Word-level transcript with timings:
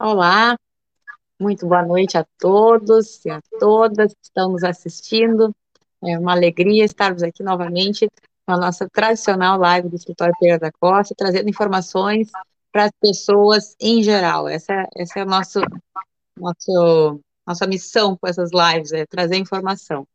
Olá, 0.00 0.56
muito 1.40 1.66
boa 1.66 1.84
noite 1.84 2.16
a 2.16 2.24
todos 2.38 3.24
e 3.26 3.30
a 3.30 3.42
todas 3.58 4.14
que 4.14 4.20
estão 4.22 4.52
nos 4.52 4.62
assistindo. 4.62 5.54
É 6.02 6.18
uma 6.18 6.32
alegria 6.32 6.84
estarmos 6.84 7.22
aqui 7.22 7.42
novamente 7.42 8.08
na 8.46 8.56
nossa 8.56 8.88
tradicional 8.88 9.58
live 9.58 9.88
do 9.88 9.96
Escritório 9.96 10.32
Pereira 10.38 10.60
da 10.60 10.72
Costa, 10.72 11.14
trazendo 11.18 11.50
informações 11.50 12.30
para 12.72 12.84
as 12.84 12.92
pessoas 13.00 13.74
em 13.80 14.02
geral. 14.02 14.48
Essa, 14.48 14.88
essa 14.96 15.18
é 15.18 15.22
a 15.22 15.26
nosso, 15.26 15.60
nosso, 16.36 17.20
nossa 17.46 17.66
missão 17.66 18.16
com 18.16 18.28
essas 18.28 18.50
lives, 18.52 18.92
é 18.92 19.04
trazer 19.04 19.36
informação. 19.36 20.06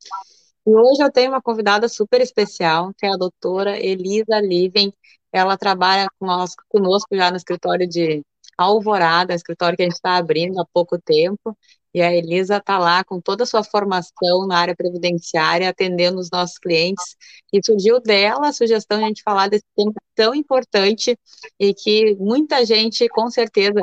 E 0.66 0.70
hoje 0.70 1.04
eu 1.04 1.12
tenho 1.12 1.32
uma 1.32 1.42
convidada 1.42 1.90
super 1.90 2.22
especial, 2.22 2.94
que 2.98 3.06
é 3.06 3.10
a 3.10 3.18
doutora 3.18 3.78
Elisa 3.78 4.40
Liven. 4.40 4.94
Ela 5.32 5.58
trabalha 5.58 6.08
conosco, 6.20 6.64
conosco 6.70 7.16
já 7.16 7.30
no 7.30 7.38
escritório 7.38 7.88
de 7.88 8.24
Alvorada, 8.58 9.34
escritório 9.34 9.76
que 9.76 9.82
a 9.84 9.86
gente 9.86 9.96
está 9.96 10.16
abrindo 10.16 10.60
há 10.62 10.66
pouco 10.72 10.98
tempo, 11.02 11.58
e 11.94 12.02
a 12.02 12.14
Elisa 12.14 12.58
está 12.58 12.78
lá 12.78 13.04
com 13.04 13.20
toda 13.20 13.44
a 13.44 13.48
sua 13.48 13.64
formação 13.64 14.48
na 14.48 14.58
área 14.60 14.76
previdenciária, 14.76 15.70
atendendo 15.70 16.20
os 16.20 16.30
nossos 16.32 16.58
clientes, 16.60 17.16
e 17.52 17.60
surgiu 17.64 18.00
dela 18.00 18.48
a 18.50 18.54
sugestão 18.54 19.00
de 19.00 19.06
a 19.06 19.08
gente 19.08 19.24
falar 19.24 19.50
desse 19.50 19.66
tema 19.76 19.94
tão 20.16 20.34
importante 20.36 21.18
e 21.60 21.74
que 21.74 22.16
muita 22.16 22.66
gente, 22.66 23.08
com 23.10 23.30
certeza, 23.30 23.82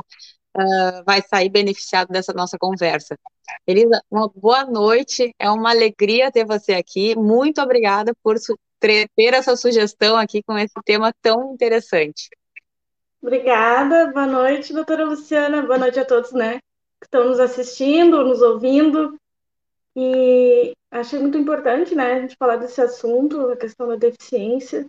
uh, 0.57 1.05
vai 1.05 1.23
sair 1.23 1.49
beneficiado 1.49 2.09
dessa 2.09 2.33
nossa 2.33 2.57
conversa. 2.59 3.17
Elisa, 3.67 4.03
uma 4.11 4.29
boa 4.29 4.65
noite, 4.65 5.35
é 5.39 5.51
uma 5.51 5.71
alegria 5.71 6.31
ter 6.31 6.45
você 6.45 6.75
aqui, 6.75 7.17
muito 7.17 7.61
obrigada 7.61 8.13
por 8.23 8.37
ter 8.81 9.35
essa 9.35 9.57
sugestão 9.57 10.17
aqui 10.17 10.43
com 10.43 10.57
esse 10.57 10.75
tema 10.85 11.13
tão 11.21 11.53
interessante. 11.53 12.29
Obrigada, 13.23 14.11
boa 14.13 14.27
noite, 14.27 14.73
doutora 14.73 15.05
Luciana, 15.05 15.63
boa 15.63 15.79
noite 15.79 16.01
a 16.01 16.05
todos, 16.05 16.33
né, 16.33 16.59
que 16.99 17.07
estão 17.07 17.25
nos 17.25 17.39
assistindo, 17.39 18.25
nos 18.25 18.41
ouvindo, 18.41 19.19
e 19.95 20.73
achei 20.91 21.19
muito 21.19 21.37
importante, 21.37 21.95
né, 21.95 22.15
a 22.15 22.21
gente 22.21 22.37
falar 22.39 22.57
desse 22.57 22.81
assunto, 22.81 23.51
a 23.51 23.57
questão 23.57 23.89
da 23.89 23.97
deficiência, 23.97 24.87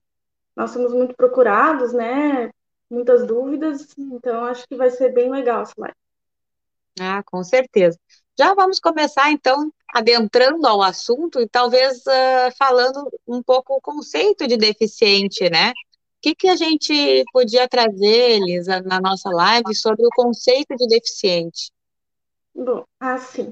nós 0.56 0.72
somos 0.72 0.94
muito 0.94 1.14
procurados, 1.14 1.92
né, 1.92 2.50
muitas 2.92 3.26
dúvidas, 3.26 3.88
então 3.98 4.46
acho 4.46 4.68
que 4.68 4.76
vai 4.76 4.90
ser 4.90 5.14
bem 5.14 5.30
legal 5.30 5.64
essa 5.64 5.74
live. 5.78 5.96
Ah, 7.00 7.24
com 7.24 7.44
certeza. 7.44 7.98
Já 8.38 8.54
vamos 8.54 8.80
começar, 8.80 9.32
então, 9.32 9.72
adentrando 9.94 10.68
ao 10.68 10.82
assunto 10.82 11.40
e 11.40 11.48
talvez 11.48 12.00
uh, 12.06 12.56
falando 12.58 13.10
um 13.28 13.42
pouco 13.42 13.76
o 13.76 13.82
conceito 13.82 14.48
de 14.48 14.58
deficiente, 14.58 15.50
né? 15.50 15.74
que, 16.22 16.36
que 16.36 16.48
a 16.48 16.56
gente 16.56 17.24
podia 17.34 17.68
trazer, 17.68 18.38
Elisa, 18.38 18.80
na 18.82 19.02
nossa 19.02 19.30
live 19.30 19.74
sobre 19.74 20.06
o 20.06 20.10
conceito 20.16 20.76
de 20.76 20.88
deficiente? 20.88 21.72
Bom, 22.54 22.86
assim, 23.00 23.52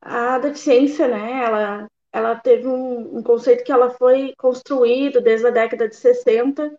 a 0.00 0.38
deficiência, 0.38 1.08
né, 1.08 1.44
ela, 1.44 1.88
ela 2.12 2.36
teve 2.36 2.68
um, 2.68 3.18
um 3.18 3.22
conceito 3.22 3.64
que 3.64 3.72
ela 3.72 3.90
foi 3.90 4.34
construído 4.36 5.20
desde 5.20 5.46
a 5.46 5.50
década 5.50 5.88
de 5.88 5.96
60 5.96 6.70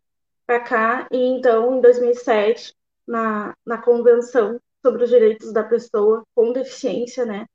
para 0.46 0.60
cá, 0.60 1.08
e 1.12 1.18
então, 1.18 1.78
em 1.78 1.82
2007, 1.82 2.76
na, 3.08 3.56
na 3.66 3.78
Convenção 3.78 4.60
sobre 4.82 5.04
os 5.04 5.10
Direitos 5.10 5.54
da 5.54 5.64
Pessoa 5.64 6.24
com 6.36 6.52
Deficiência, 6.52 7.26
né, 7.26 7.46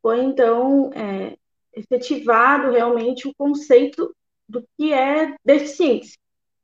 foi 0.00 0.20
então 0.20 0.90
é, 0.94 1.36
efetivado 1.72 2.70
realmente 2.70 3.28
o 3.28 3.34
conceito 3.34 4.14
do 4.48 4.66
que 4.76 4.92
é 4.92 5.34
deficiência. 5.44 6.18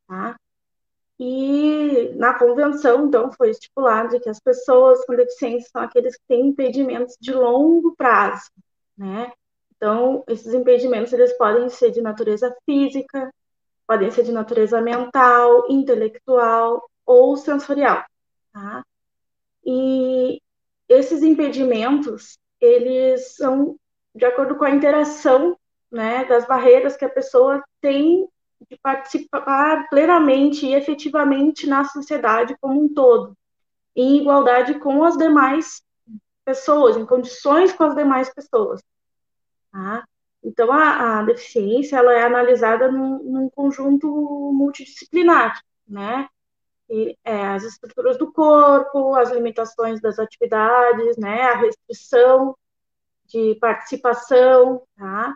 Tá? 0.06 0.36
E 1.18 2.12
na 2.14 2.38
convenção, 2.38 3.06
então, 3.06 3.32
foi 3.32 3.50
estipulado 3.50 4.20
que 4.20 4.28
as 4.28 4.38
pessoas 4.38 5.04
com 5.04 5.16
deficiência 5.16 5.68
são 5.70 5.82
aqueles 5.82 6.16
que 6.16 6.22
têm 6.28 6.46
impedimentos 6.46 7.16
de 7.20 7.32
longo 7.32 7.94
prazo, 7.96 8.50
né? 8.96 9.32
Então, 9.76 10.24
esses 10.28 10.52
impedimentos, 10.54 11.12
eles 11.12 11.36
podem 11.36 11.68
ser 11.68 11.90
de 11.90 12.00
natureza 12.00 12.54
física, 12.64 13.32
podem 13.88 14.10
ser 14.10 14.22
de 14.22 14.32
natureza 14.32 14.82
mental, 14.82 15.64
intelectual 15.70 16.88
ou 17.06 17.38
sensorial, 17.38 18.04
tá? 18.52 18.84
E 19.64 20.42
esses 20.86 21.22
impedimentos, 21.22 22.38
eles 22.60 23.34
são 23.34 23.76
de 24.14 24.26
acordo 24.26 24.56
com 24.56 24.64
a 24.64 24.70
interação, 24.70 25.56
né, 25.90 26.24
das 26.26 26.46
barreiras 26.46 26.96
que 26.98 27.04
a 27.04 27.08
pessoa 27.08 27.64
tem 27.80 28.28
de 28.68 28.76
participar 28.76 29.88
plenamente 29.88 30.66
e 30.66 30.74
efetivamente 30.74 31.66
na 31.66 31.84
sociedade 31.84 32.56
como 32.60 32.82
um 32.82 32.92
todo, 32.92 33.34
em 33.96 34.18
igualdade 34.18 34.78
com 34.80 35.02
as 35.02 35.16
demais 35.16 35.82
pessoas, 36.44 36.96
em 36.96 37.06
condições 37.06 37.72
com 37.72 37.84
as 37.84 37.94
demais 37.94 38.28
pessoas. 38.34 38.82
Tá? 39.72 40.04
Então, 40.48 40.72
a, 40.72 41.18
a, 41.18 41.22
deficiência 41.24 41.98
ela 41.98 42.14
é 42.14 42.22
analisada 42.22 42.90
num, 42.90 43.22
num 43.22 43.50
conjunto 43.50 44.08
multidisciplinar, 44.54 45.60
né? 45.86 46.26
E, 46.88 47.18
é, 47.22 47.48
as 47.48 47.64
estruturas 47.64 48.16
do 48.16 48.32
corpo, 48.32 49.14
as 49.14 49.30
limitações 49.30 50.00
das 50.00 50.18
atividades, 50.18 51.18
né? 51.18 51.42
A 51.42 51.56
restrição 51.56 52.56
de 53.26 53.56
participação, 53.60 54.82
tá? 54.96 55.34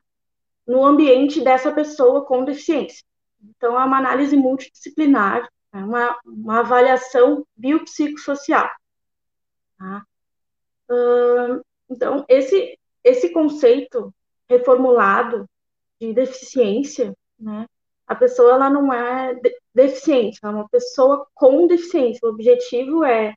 No 0.66 0.82
ambiente 0.82 1.42
dessa 1.42 1.70
pessoa 1.70 2.24
com 2.24 2.42
deficiência. 2.42 3.04
Então, 3.42 3.78
é 3.78 3.84
uma 3.84 3.98
análise 3.98 4.34
multidisciplinar, 4.34 5.46
é 5.74 5.78
uma, 5.78 6.18
uma 6.24 6.60
avaliação 6.60 7.46
biopsicossocial. 7.54 8.70
Tá? 9.78 10.06
Então, 11.90 12.24
esse, 12.28 12.78
esse 13.04 13.30
conceito 13.30 14.14
reformulado 14.52 15.46
de 16.00 16.12
deficiência, 16.12 17.14
né, 17.38 17.66
a 18.06 18.14
pessoa 18.14 18.52
ela 18.52 18.68
não 18.68 18.92
é 18.92 19.34
de 19.34 19.56
deficiente, 19.74 20.38
ela 20.42 20.52
é 20.52 20.56
uma 20.56 20.68
pessoa 20.68 21.26
com 21.34 21.66
deficiência. 21.66 22.20
O 22.26 22.30
objetivo 22.30 23.04
é, 23.04 23.34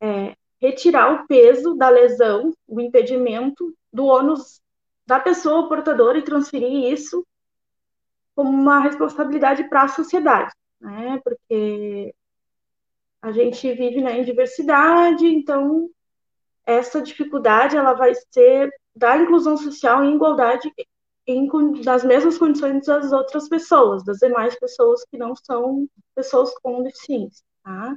é 0.00 0.36
retirar 0.60 1.12
o 1.12 1.26
peso 1.26 1.74
da 1.74 1.88
lesão, 1.88 2.52
o 2.66 2.80
impedimento 2.80 3.74
do 3.92 4.06
ônus 4.06 4.60
da 5.06 5.18
pessoa 5.20 5.68
portadora 5.68 6.18
e 6.18 6.22
transferir 6.22 6.92
isso 6.92 7.26
como 8.34 8.50
uma 8.50 8.80
responsabilidade 8.80 9.64
para 9.68 9.82
a 9.82 9.88
sociedade, 9.88 10.52
né? 10.80 11.20
Porque 11.22 12.14
a 13.22 13.32
gente 13.32 13.72
vive 13.72 14.00
né, 14.02 14.18
em 14.18 14.24
diversidade, 14.24 15.26
então 15.26 15.88
essa 16.66 17.00
dificuldade 17.00 17.76
ela 17.76 17.92
vai 17.94 18.12
ser 18.32 18.70
da 18.94 19.16
inclusão 19.16 19.56
social 19.56 20.04
em 20.04 20.14
igualdade 20.14 20.72
em, 21.26 21.48
das 21.82 22.04
mesmas 22.04 22.38
condições 22.38 22.86
das 22.86 23.12
outras 23.12 23.48
pessoas, 23.48 24.04
das 24.04 24.18
demais 24.18 24.58
pessoas 24.58 25.04
que 25.04 25.16
não 25.16 25.34
são 25.34 25.88
pessoas 26.14 26.52
com 26.62 26.82
deficiência, 26.82 27.44
tá? 27.62 27.96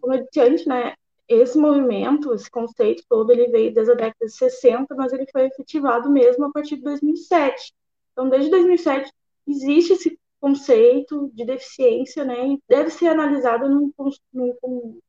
Como 0.00 0.14
eu 0.14 0.24
disse 0.24 0.40
antes, 0.40 0.66
né, 0.66 0.94
esse 1.26 1.56
movimento, 1.56 2.34
esse 2.34 2.50
conceito 2.50 3.02
todo, 3.08 3.30
ele 3.30 3.48
veio 3.48 3.72
desde 3.72 3.92
a 3.92 3.96
década 3.96 4.26
de 4.26 4.32
60, 4.32 4.94
mas 4.94 5.12
ele 5.12 5.26
foi 5.32 5.46
efetivado 5.46 6.10
mesmo 6.10 6.44
a 6.44 6.52
partir 6.52 6.76
de 6.76 6.82
2007. 6.82 7.72
Então, 8.12 8.28
desde 8.28 8.50
2007, 8.50 9.10
existe 9.46 9.92
esse 9.94 10.18
conceito 10.40 11.30
de 11.32 11.44
deficiência, 11.46 12.24
né, 12.24 12.48
e 12.48 12.62
deve 12.68 12.90
ser 12.90 13.08
analisado 13.08 13.68
num, 13.68 13.90
num, 14.32 15.00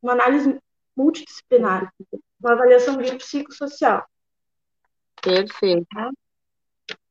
uma 0.00 0.12
análise 0.12 0.60
multidisciplinar, 0.96 1.92
uma 2.40 2.52
avaliação 2.52 2.96
biopsicossocial. 2.96 4.04
Perfeito. 5.22 5.86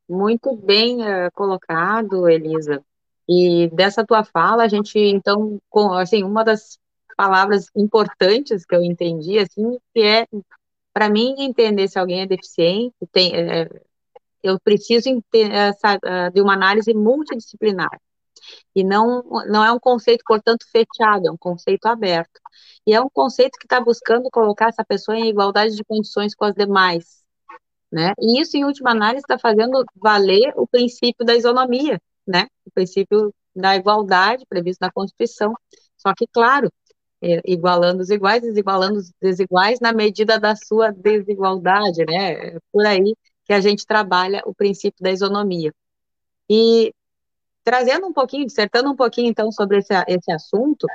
Muito 0.08 0.56
bem 0.56 1.02
uh, 1.02 1.32
colocado, 1.34 2.30
Elisa. 2.30 2.84
E 3.28 3.70
dessa 3.74 4.06
tua 4.06 4.24
fala, 4.24 4.64
a 4.64 4.68
gente, 4.68 5.00
então, 5.00 5.60
com, 5.70 5.94
assim, 5.94 6.24
uma 6.24 6.44
das 6.44 6.78
palavras 7.16 7.68
importantes 7.76 8.66
que 8.66 8.76
eu 8.76 8.84
entendi, 8.84 9.40
assim, 9.40 9.78
que 9.94 10.02
é, 10.02 10.28
para 10.94 11.10
mim, 11.10 11.36
entender 11.40 11.88
se 11.88 11.98
alguém 11.98 12.22
é 12.22 12.28
deficiente, 12.28 12.94
tem, 13.12 13.34
é, 13.36 13.70
eu 14.44 14.60
preciso 14.60 15.10
ah, 16.04 16.30
de 16.30 16.42
uma 16.42 16.54
análise 16.54 16.94
multidisciplinar. 16.94 18.00
E 18.76 18.84
não, 18.84 19.24
não 19.48 19.64
é 19.64 19.72
um 19.72 19.80
conceito, 19.80 20.24
portanto, 20.26 20.66
fechado, 20.72 21.28
é 21.28 21.32
um 21.32 21.38
conceito 21.38 21.86
aberto. 21.86 22.40
E 22.86 22.94
é 22.94 23.02
um 23.02 23.10
conceito 23.10 23.58
que 23.58 23.66
está 23.66 23.80
buscando 23.80 24.30
colocar 24.32 24.70
essa 24.70 24.84
pessoa 24.84 25.18
em 25.18 25.30
igualdade 25.30 25.76
de 25.76 25.84
condições 25.84 26.36
com 26.36 26.46
as 26.46 26.54
demais. 26.54 27.24
Né? 27.92 28.14
E 28.20 28.42
isso, 28.42 28.58
em 28.58 28.66
última 28.66 28.92
análise, 28.92 29.22
está 29.22 29.38
fazendo 29.38 29.84
valer 29.96 30.54
o 30.56 30.68
princípio 30.68 31.26
da 31.26 31.36
isonomia, 31.36 32.02
né? 32.28 32.48
o 32.66 32.72
princípio 32.72 33.34
da 33.56 33.76
igualdade 33.76 34.46
previsto 34.48 34.82
na 34.82 34.92
Constituição. 34.92 35.54
Só 35.98 36.14
que, 36.16 36.26
claro, 36.28 36.70
é, 37.22 37.42
igualando 37.46 38.02
os 38.02 38.10
iguais, 38.10 38.42
desigualando 38.42 39.00
os 39.00 39.12
desiguais 39.22 39.80
na 39.80 39.94
medida 39.94 40.40
da 40.40 40.56
sua 40.56 40.92
desigualdade, 40.92 42.04
né? 42.06 42.60
Por 42.72 42.86
aí 42.86 43.16
que 43.46 43.54
a 43.54 43.62
gente 43.62 43.86
trabalha 43.86 44.42
o 44.46 44.54
princípio 44.54 45.02
da 45.02 45.12
isonomia. 45.12 45.74
E 46.50 46.94
trazendo 47.64 48.08
um 48.08 48.14
pouquinho, 48.14 48.46
dissertando 48.46 48.92
um 48.92 48.96
pouquinho, 48.96 49.30
então, 49.30 49.52
sobre 49.52 49.78
esse, 49.78 49.94
esse 50.08 50.32
assunto, 50.32 50.86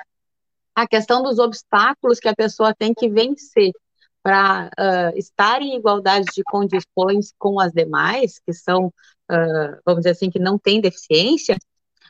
a 0.75 0.87
questão 0.87 1.23
dos 1.23 1.39
obstáculos 1.39 2.21
que 2.21 2.29
a 2.29 2.37
pessoa 2.37 2.75
tem 2.75 2.95
que 2.95 3.09
vencer 3.09 3.73
para 4.23 4.71
uh, 4.79 5.19
estar 5.19 5.63
em 5.63 5.77
igualdade 5.77 6.27
de 6.35 6.43
condições 6.45 7.33
com 7.39 7.59
as 7.59 7.73
demais, 7.73 8.39
que 8.45 8.53
são, 8.53 8.87
uh, 9.31 9.81
vamos 9.85 10.01
dizer 10.01 10.11
assim, 10.11 10.31
que 10.31 10.39
não 10.39 10.59
têm 10.59 10.81
deficiência, 10.81 11.57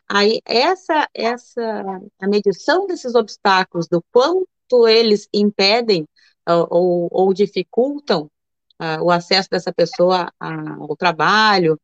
aí 0.09 0.41
essa, 0.45 1.09
essa, 1.15 2.01
a 2.21 2.27
medição 2.27 2.87
desses 2.87 3.15
obstáculos, 3.15 3.87
do 3.89 4.03
quanto 4.13 4.89
eles 4.89 5.29
impedem 5.33 6.03
uh, 6.49 6.67
ou, 6.71 7.09
ou, 7.11 7.33
dificultam 7.33 8.31
o 9.03 9.11
acesso 9.11 9.51
dessa 9.51 9.73
pessoa 9.73 10.33
ao 10.39 10.97
trabalho 10.97 11.77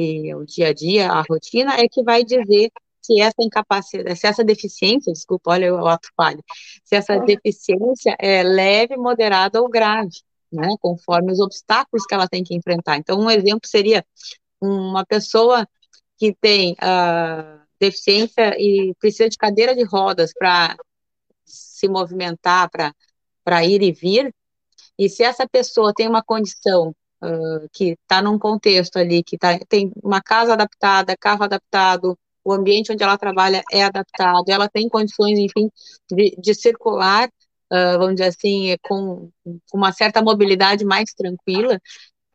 e 0.00 0.30
ao 0.30 0.44
dia 0.44 0.68
a 0.68 0.72
dia, 0.74 1.10
à 1.10 1.22
rotina, 1.22 1.74
é 1.74 1.88
que 1.88 2.02
vai 2.02 2.24
dizer 2.24 2.70
se 3.02 3.20
essa 3.20 3.42
incapacidade, 3.42 4.18
se 4.18 4.26
essa 4.26 4.44
deficiência, 4.44 5.12
desculpa, 5.12 5.52
olha 5.52 5.74
o 5.74 5.86
ato 5.86 6.08
falho, 6.16 6.42
se 6.84 6.94
essa 6.94 7.18
deficiência 7.18 8.16
é 8.18 8.42
leve, 8.42 8.96
moderada 8.96 9.60
ou 9.60 9.68
grave, 9.68 10.20
né, 10.52 10.68
conforme 10.80 11.32
os 11.32 11.40
obstáculos 11.40 12.04
que 12.06 12.14
ela 12.14 12.28
tem 12.28 12.44
que 12.44 12.54
enfrentar. 12.54 12.96
Então, 12.96 13.18
um 13.18 13.30
exemplo 13.30 13.68
seria 13.68 14.04
uma 14.60 15.04
pessoa 15.06 15.66
que 16.18 16.34
tem 16.34 16.72
uh, 16.72 17.60
deficiência 17.80 18.54
e 18.58 18.94
precisa 19.00 19.28
de 19.28 19.38
cadeira 19.38 19.74
de 19.74 19.84
rodas 19.84 20.32
para 20.38 20.76
se 21.44 21.88
movimentar, 21.88 22.68
para 23.42 23.64
ir 23.64 23.82
e 23.82 23.92
vir, 23.92 24.34
e 24.98 25.08
se 25.08 25.22
essa 25.22 25.48
pessoa 25.48 25.94
tem 25.94 26.06
uma 26.06 26.22
condição 26.22 26.94
uh, 27.22 27.68
que 27.72 27.96
está 28.02 28.22
num 28.22 28.38
contexto 28.38 28.96
ali, 28.96 29.22
que 29.22 29.38
tá, 29.38 29.58
tem 29.68 29.92
uma 30.02 30.20
casa 30.22 30.54
adaptada, 30.54 31.16
carro 31.16 31.44
adaptado, 31.44 32.18
o 32.44 32.52
ambiente 32.52 32.92
onde 32.92 33.02
ela 33.02 33.18
trabalha 33.18 33.62
é 33.70 33.84
adaptado, 33.84 34.48
ela 34.48 34.68
tem 34.68 34.88
condições, 34.88 35.38
enfim, 35.38 35.70
de, 36.10 36.34
de 36.38 36.54
circular, 36.54 37.28
uh, 37.72 37.98
vamos 37.98 38.14
dizer 38.14 38.28
assim, 38.28 38.76
com, 38.82 39.30
uma 39.72 39.92
certa 39.92 40.22
mobilidade 40.22 40.84
mais 40.84 41.12
tranquila, 41.14 41.78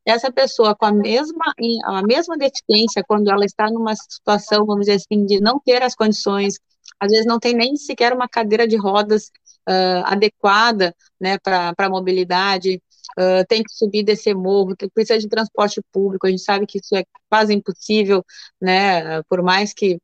essa 0.06 0.32
pessoa 0.32 0.76
com 0.76 0.86
a 0.86 0.92
mesma, 0.92 1.54
a 1.86 2.04
mesma 2.04 2.38
deficiência, 2.38 3.04
quando 3.08 3.30
ela 3.30 3.44
está 3.44 3.70
numa 3.72 3.96
situação, 3.96 4.66
vamos 4.66 4.86
dizer 4.86 4.98
assim, 4.98 5.26
de 5.26 5.42
não 5.42 5.60
ter 5.60 5.82
as 5.82 5.96
condições, 5.96 6.60
às 7.00 7.12
vezes 7.12 7.26
não 7.26 7.40
tem 7.40 7.56
nem 7.56 7.76
sequer 7.76 8.14
uma 8.14 8.30
cadeira 8.30 8.68
de 8.68 8.78
rodas 8.78 9.32
uh, 9.68 10.06
adequada, 10.06 10.96
né, 11.20 11.38
para 11.40 11.74
a 11.76 11.90
mobilidade, 11.90 12.82
uh, 13.18 13.46
tem 13.48 13.64
que 13.64 13.74
subir 13.74 14.00
e 14.00 14.04
descer 14.04 14.36
morro, 14.36 14.76
tem, 14.76 14.90
precisa 14.90 15.20
de 15.20 15.28
transporte 15.28 15.82
público, 15.92 16.28
a 16.28 16.30
gente 16.30 16.44
sabe 16.44 16.66
que 16.66 16.80
isso 16.80 16.96
é 16.96 17.04
quase 17.30 17.54
impossível, 17.54 18.24
né, 18.62 19.22
por 19.24 19.42
mais 19.42 19.74
que 19.74 20.00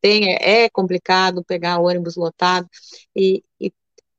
tenha, 0.00 0.36
é 0.40 0.68
complicado 0.68 1.44
pegar 1.44 1.80
ônibus 1.80 2.16
lotado, 2.16 2.68
e, 3.16 3.42
e 3.60 3.72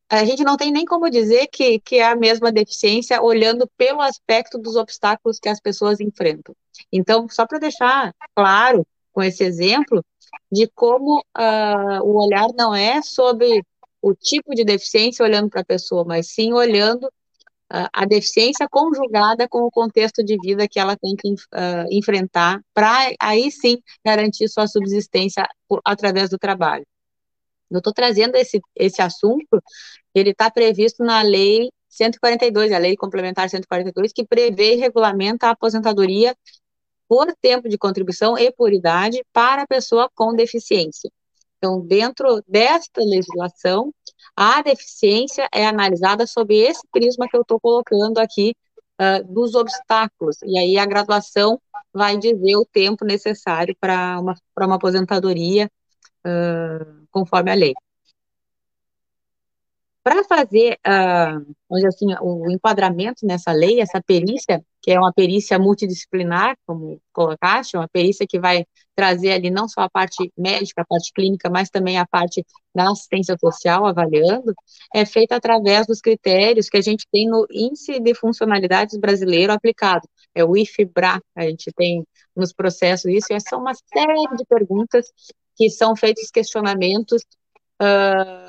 a 0.10 0.24
gente 0.24 0.44
não 0.44 0.58
tem 0.58 0.72
nem 0.72 0.86
como 0.86 1.10
dizer 1.10 1.48
que, 1.48 1.80
que 1.80 1.98
é 1.98 2.06
a 2.06 2.16
mesma 2.16 2.52
deficiência 2.52 3.22
olhando 3.22 3.70
pelo 3.78 4.02
aspecto 4.02 4.58
dos 4.58 4.76
obstáculos 4.76 5.40
que 5.40 5.50
as 5.50 5.60
pessoas 5.60 6.00
enfrentam. 6.00 6.56
Então, 6.92 7.28
só 7.30 7.46
para 7.46 7.60
deixar 7.60 8.14
claro 8.36 8.86
com 9.12 9.24
esse 9.24 9.44
exemplo 9.44 10.06
de 10.52 10.68
como 10.76 11.20
uh, 11.20 12.04
o 12.04 12.24
olhar 12.24 12.48
não 12.56 12.74
é 12.76 13.02
sobre 13.02 13.64
o 14.02 14.14
tipo 14.14 14.54
de 14.54 14.64
deficiência 14.64 15.26
olhando 15.26 15.50
para 15.50 15.62
a 15.62 15.66
pessoa, 15.66 16.04
mas 16.06 16.32
sim 16.32 16.54
olhando 16.54 17.12
a 17.70 18.06
deficiência 18.06 18.68
conjugada 18.70 19.48
com 19.48 19.64
o 19.64 19.72
contexto 19.72 20.24
de 20.24 20.38
vida 20.38 20.68
que 20.68 20.80
ela 20.80 20.96
tem 20.96 21.16
que 21.16 21.34
uh, 21.34 21.88
enfrentar 21.92 22.62
para 22.74 23.12
aí 23.20 23.52
sim 23.52 23.82
garantir 24.06 24.48
sua 24.48 24.68
subsistência 24.68 25.48
por, 25.68 25.82
através 25.84 26.30
do 26.30 26.38
trabalho. 26.38 26.86
Eu 27.70 27.80
estou 27.80 27.92
trazendo 27.92 28.36
esse, 28.36 28.62
esse 28.76 29.02
assunto, 29.02 29.62
ele 30.14 30.30
está 30.30 30.52
previsto 30.52 31.04
na 31.04 31.22
lei 31.22 31.70
142, 31.90 32.72
a 32.72 32.78
lei 32.78 32.96
complementar 32.96 33.50
142, 33.50 34.14
que 34.14 34.26
prevê 34.26 34.74
e 34.74 34.78
regulamenta 34.78 35.48
a 35.48 35.52
aposentadoria 35.52 36.36
por 37.08 37.34
tempo 37.42 37.70
de 37.70 37.78
contribuição 37.78 38.38
e 38.38 38.52
por 38.52 38.74
idade 38.74 39.24
para 39.32 39.64
a 39.64 39.68
pessoa 39.68 40.10
com 40.14 40.34
deficiência. 40.36 41.10
Então, 41.58 41.80
dentro 41.82 42.44
desta 42.48 43.02
legislação, 43.02 43.94
a 44.36 44.62
deficiência 44.62 45.48
é 45.54 45.66
analisada 45.66 46.28
sob 46.28 46.54
esse 46.56 46.82
prisma 46.92 47.28
que 47.30 47.38
eu 47.38 47.42
estou 47.42 47.60
colocando 47.60 48.20
aqui 48.20 48.54
uh, 49.02 49.24
dos 49.34 49.56
obstáculos. 49.56 50.38
E 50.44 50.58
aí 50.58 50.78
a 50.78 50.86
graduação 50.86 51.60
vai 51.94 52.18
dizer 52.18 52.56
o 52.58 52.66
tempo 52.66 53.06
necessário 53.06 53.76
para 53.80 54.20
uma, 54.20 54.36
uma 54.60 54.76
aposentadoria 54.76 55.72
uh, 56.26 57.08
conforme 57.12 57.52
a 57.52 57.56
lei. 57.56 57.74
Para 60.06 60.24
fazer, 60.24 60.78
uh, 60.86 61.88
assim, 61.88 62.06
o 62.22 62.52
enquadramento 62.52 63.26
nessa 63.26 63.52
lei, 63.52 63.82
essa 63.82 64.00
perícia, 64.00 64.64
que 64.80 64.92
é 64.92 65.00
uma 65.00 65.12
perícia 65.12 65.58
multidisciplinar, 65.58 66.56
como 66.64 67.02
colocaste, 67.12 67.76
uma 67.76 67.88
perícia 67.88 68.28
que 68.30 68.40
vai 68.40 68.68
trazer 68.96 69.32
ali 69.32 69.50
não 69.50 69.68
só 69.68 69.82
a 69.82 69.90
parte 69.90 70.32
médica, 70.38 70.84
a 70.84 70.86
parte 70.86 71.12
clínica, 71.12 71.50
mas 71.50 71.72
também 71.72 71.98
a 71.98 72.06
parte 72.06 72.46
da 72.76 72.92
assistência 72.92 73.36
social, 73.40 73.84
avaliando, 73.88 74.54
é 74.94 75.08
feita 75.08 75.38
através 75.38 75.88
dos 75.88 76.02
critérios 76.02 76.70
que 76.70 76.78
a 76.78 76.82
gente 76.82 77.08
tem 77.12 77.28
no 77.28 77.48
Índice 77.50 78.00
de 78.00 78.14
Funcionalidades 78.14 79.00
Brasileiro 79.00 79.54
aplicado, 79.54 80.08
é 80.36 80.46
o 80.46 80.56
IFBRA, 80.56 81.20
a 81.36 81.42
gente 81.48 81.72
tem 81.76 82.06
nos 82.36 82.54
processos 82.54 83.12
isso, 83.12 83.34
e 83.34 83.40
são 83.40 83.60
uma 83.60 83.74
série 83.74 84.38
de 84.38 84.46
perguntas 84.46 85.08
que 85.56 85.68
são 85.68 85.96
feitos 85.96 86.30
questionamentos 86.30 87.24
uh, 87.82 88.45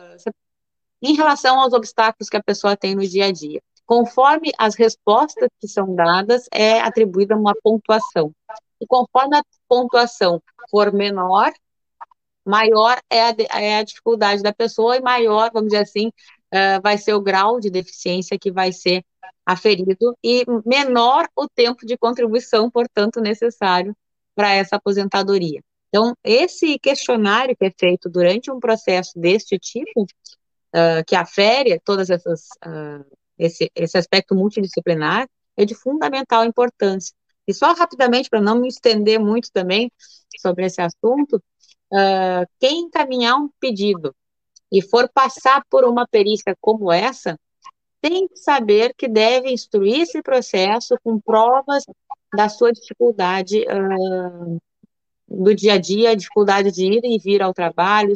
em 1.06 1.14
relação 1.14 1.60
aos 1.60 1.72
obstáculos 1.72 2.28
que 2.28 2.36
a 2.36 2.42
pessoa 2.42 2.76
tem 2.76 2.94
no 2.94 3.06
dia 3.06 3.26
a 3.26 3.32
dia. 3.32 3.60
Conforme 3.86 4.50
as 4.58 4.74
respostas 4.74 5.48
que 5.60 5.68
são 5.68 5.94
dadas, 5.94 6.46
é 6.52 6.80
atribuída 6.80 7.36
uma 7.36 7.54
pontuação. 7.62 8.32
E 8.80 8.86
conforme 8.86 9.36
a 9.36 9.42
pontuação 9.68 10.42
for 10.70 10.92
menor, 10.92 11.52
maior 12.44 12.98
é 13.08 13.22
a, 13.22 13.34
é 13.54 13.78
a 13.78 13.82
dificuldade 13.84 14.42
da 14.42 14.52
pessoa 14.52 14.96
e 14.96 15.00
maior, 15.00 15.50
vamos 15.52 15.70
dizer 15.70 15.82
assim, 15.82 16.08
uh, 16.08 16.80
vai 16.82 16.98
ser 16.98 17.14
o 17.14 17.20
grau 17.20 17.60
de 17.60 17.70
deficiência 17.70 18.38
que 18.38 18.50
vai 18.50 18.72
ser 18.72 19.04
aferido 19.44 20.16
e 20.22 20.44
menor 20.64 21.28
o 21.36 21.48
tempo 21.48 21.86
de 21.86 21.96
contribuição, 21.96 22.68
portanto, 22.68 23.20
necessário 23.20 23.96
para 24.34 24.52
essa 24.52 24.76
aposentadoria. 24.76 25.62
Então, 25.88 26.12
esse 26.24 26.78
questionário 26.78 27.56
que 27.56 27.64
é 27.64 27.72
feito 27.78 28.08
durante 28.10 28.50
um 28.50 28.58
processo 28.58 29.18
deste 29.18 29.58
tipo, 29.58 30.04
uh, 30.76 31.04
que 31.06 31.16
afere 31.16 31.80
todas 31.84 32.10
essas 32.10 32.48
uh, 32.66 33.04
esse, 33.38 33.70
esse 33.74 33.96
aspecto 33.96 34.34
multidisciplinar, 34.34 35.28
é 35.56 35.64
de 35.64 35.74
fundamental 35.74 36.44
importância. 36.44 37.14
E 37.46 37.54
só 37.54 37.72
rapidamente, 37.74 38.28
para 38.28 38.40
não 38.40 38.58
me 38.60 38.68
estender 38.68 39.20
muito 39.20 39.50
também 39.52 39.90
sobre 40.38 40.66
esse 40.66 40.80
assunto, 40.80 41.36
uh, 41.92 42.46
quem 42.58 42.80
encaminhar 42.80 43.36
um 43.36 43.48
pedido 43.60 44.14
e 44.70 44.82
for 44.82 45.08
passar 45.08 45.62
por 45.70 45.84
uma 45.84 46.06
perícia 46.06 46.56
como 46.60 46.92
essa, 46.92 47.38
tem 48.00 48.26
que 48.28 48.36
saber 48.36 48.94
que 48.96 49.08
deve 49.08 49.50
instruir 49.50 50.02
esse 50.02 50.22
processo 50.22 50.96
com 51.02 51.20
provas 51.20 51.84
da 52.34 52.48
sua 52.48 52.72
dificuldade 52.72 53.60
uh, 53.62 54.60
do 55.28 55.54
dia 55.54 55.74
a 55.74 55.78
dia, 55.78 56.10
a 56.10 56.14
dificuldade 56.14 56.70
de 56.70 56.84
ir 56.84 57.00
e 57.04 57.18
vir 57.18 57.42
ao 57.42 57.52
trabalho, 57.52 58.14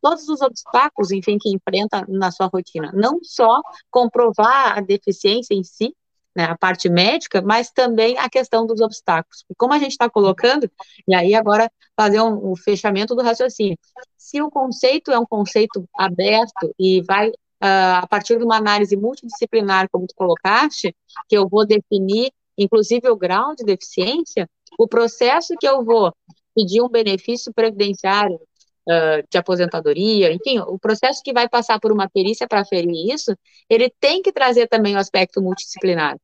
todos 0.00 0.28
os 0.28 0.40
obstáculos, 0.40 1.10
enfim, 1.10 1.38
que 1.38 1.50
enfrenta 1.50 2.04
na 2.08 2.30
sua 2.30 2.46
rotina. 2.46 2.90
Não 2.94 3.20
só 3.22 3.60
comprovar 3.90 4.78
a 4.78 4.80
deficiência 4.80 5.54
em 5.54 5.62
si, 5.62 5.94
né, 6.36 6.44
a 6.44 6.56
parte 6.56 6.88
médica, 6.88 7.40
mas 7.40 7.70
também 7.70 8.18
a 8.18 8.28
questão 8.28 8.66
dos 8.66 8.80
obstáculos. 8.80 9.42
E 9.50 9.54
como 9.56 9.72
a 9.72 9.78
gente 9.78 9.92
está 9.92 10.08
colocando, 10.08 10.70
e 11.08 11.14
aí 11.14 11.34
agora 11.34 11.70
fazer 11.96 12.20
um, 12.20 12.52
um, 12.52 12.56
fechamento 12.56 13.14
do 13.14 13.22
raciocínio. 13.22 13.78
Se 14.18 14.42
o 14.42 14.50
conceito 14.50 15.10
é 15.10 15.18
um 15.18 15.24
conceito 15.24 15.88
aberto 15.96 16.74
e 16.78 17.00
vai, 17.02 17.30
uh, 17.30 18.02
a 18.02 18.06
partir 18.06 18.36
de 18.36 18.44
uma 18.44 18.56
análise 18.56 18.94
multidisciplinar, 18.96 19.88
como 19.90 20.06
tu 20.06 20.14
colocaste, 20.14 20.94
que 21.26 21.36
eu 21.36 21.48
vou 21.48 21.66
definir, 21.66 22.30
inclusive, 22.58 23.08
o 23.08 23.16
grau 23.16 23.54
de 23.54 23.64
deficiência, 23.64 24.46
o 24.78 24.86
processo 24.86 25.54
que 25.58 25.66
eu 25.66 25.82
vou 25.82 26.12
pedir 26.56 26.80
um 26.80 26.88
benefício 26.88 27.52
previdenciário 27.52 28.36
uh, 28.36 29.22
de 29.30 29.38
aposentadoria, 29.38 30.32
enfim, 30.32 30.58
o 30.58 30.78
processo 30.78 31.22
que 31.22 31.32
vai 31.32 31.48
passar 31.48 31.78
por 31.78 31.92
uma 31.92 32.08
perícia 32.08 32.48
para 32.48 32.60
aferir 32.60 33.12
isso, 33.12 33.36
ele 33.68 33.92
tem 34.00 34.22
que 34.22 34.32
trazer 34.32 34.66
também 34.66 34.96
o 34.96 34.98
aspecto 34.98 35.42
multidisciplinar. 35.42 36.16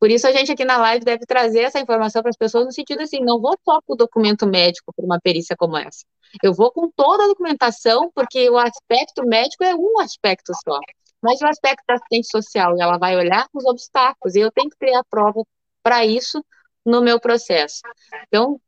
Por 0.00 0.10
isso 0.10 0.26
a 0.26 0.32
gente 0.32 0.50
aqui 0.50 0.64
na 0.64 0.78
live 0.78 1.04
deve 1.04 1.26
trazer 1.26 1.60
essa 1.60 1.78
informação 1.78 2.22
para 2.22 2.30
as 2.30 2.36
pessoas 2.36 2.64
no 2.64 2.72
sentido 2.72 3.02
assim, 3.02 3.20
não 3.20 3.40
vou 3.40 3.54
só 3.64 3.80
com 3.82 3.92
o 3.92 3.96
documento 3.96 4.46
médico 4.46 4.92
para 4.96 5.04
uma 5.04 5.20
perícia 5.20 5.54
como 5.56 5.76
essa. 5.76 6.04
Eu 6.42 6.54
vou 6.54 6.72
com 6.72 6.90
toda 6.90 7.24
a 7.24 7.28
documentação, 7.28 8.10
porque 8.14 8.48
o 8.48 8.56
aspecto 8.56 9.22
médico 9.26 9.62
é 9.62 9.74
um 9.74 10.00
aspecto 10.00 10.52
só. 10.64 10.78
Mas 11.22 11.40
o 11.42 11.46
aspecto 11.46 11.84
da 11.86 11.94
assistente 11.94 12.28
social, 12.30 12.76
ela 12.80 12.96
vai 12.96 13.14
olhar 13.14 13.46
os 13.52 13.64
obstáculos, 13.66 14.34
e 14.34 14.40
eu 14.40 14.50
tenho 14.50 14.70
que 14.70 14.94
a 14.94 15.04
prova 15.04 15.42
para 15.82 16.06
isso, 16.06 16.42
no 16.84 17.02
meu 17.02 17.20
processo. 17.20 17.82
Então, 18.26 18.58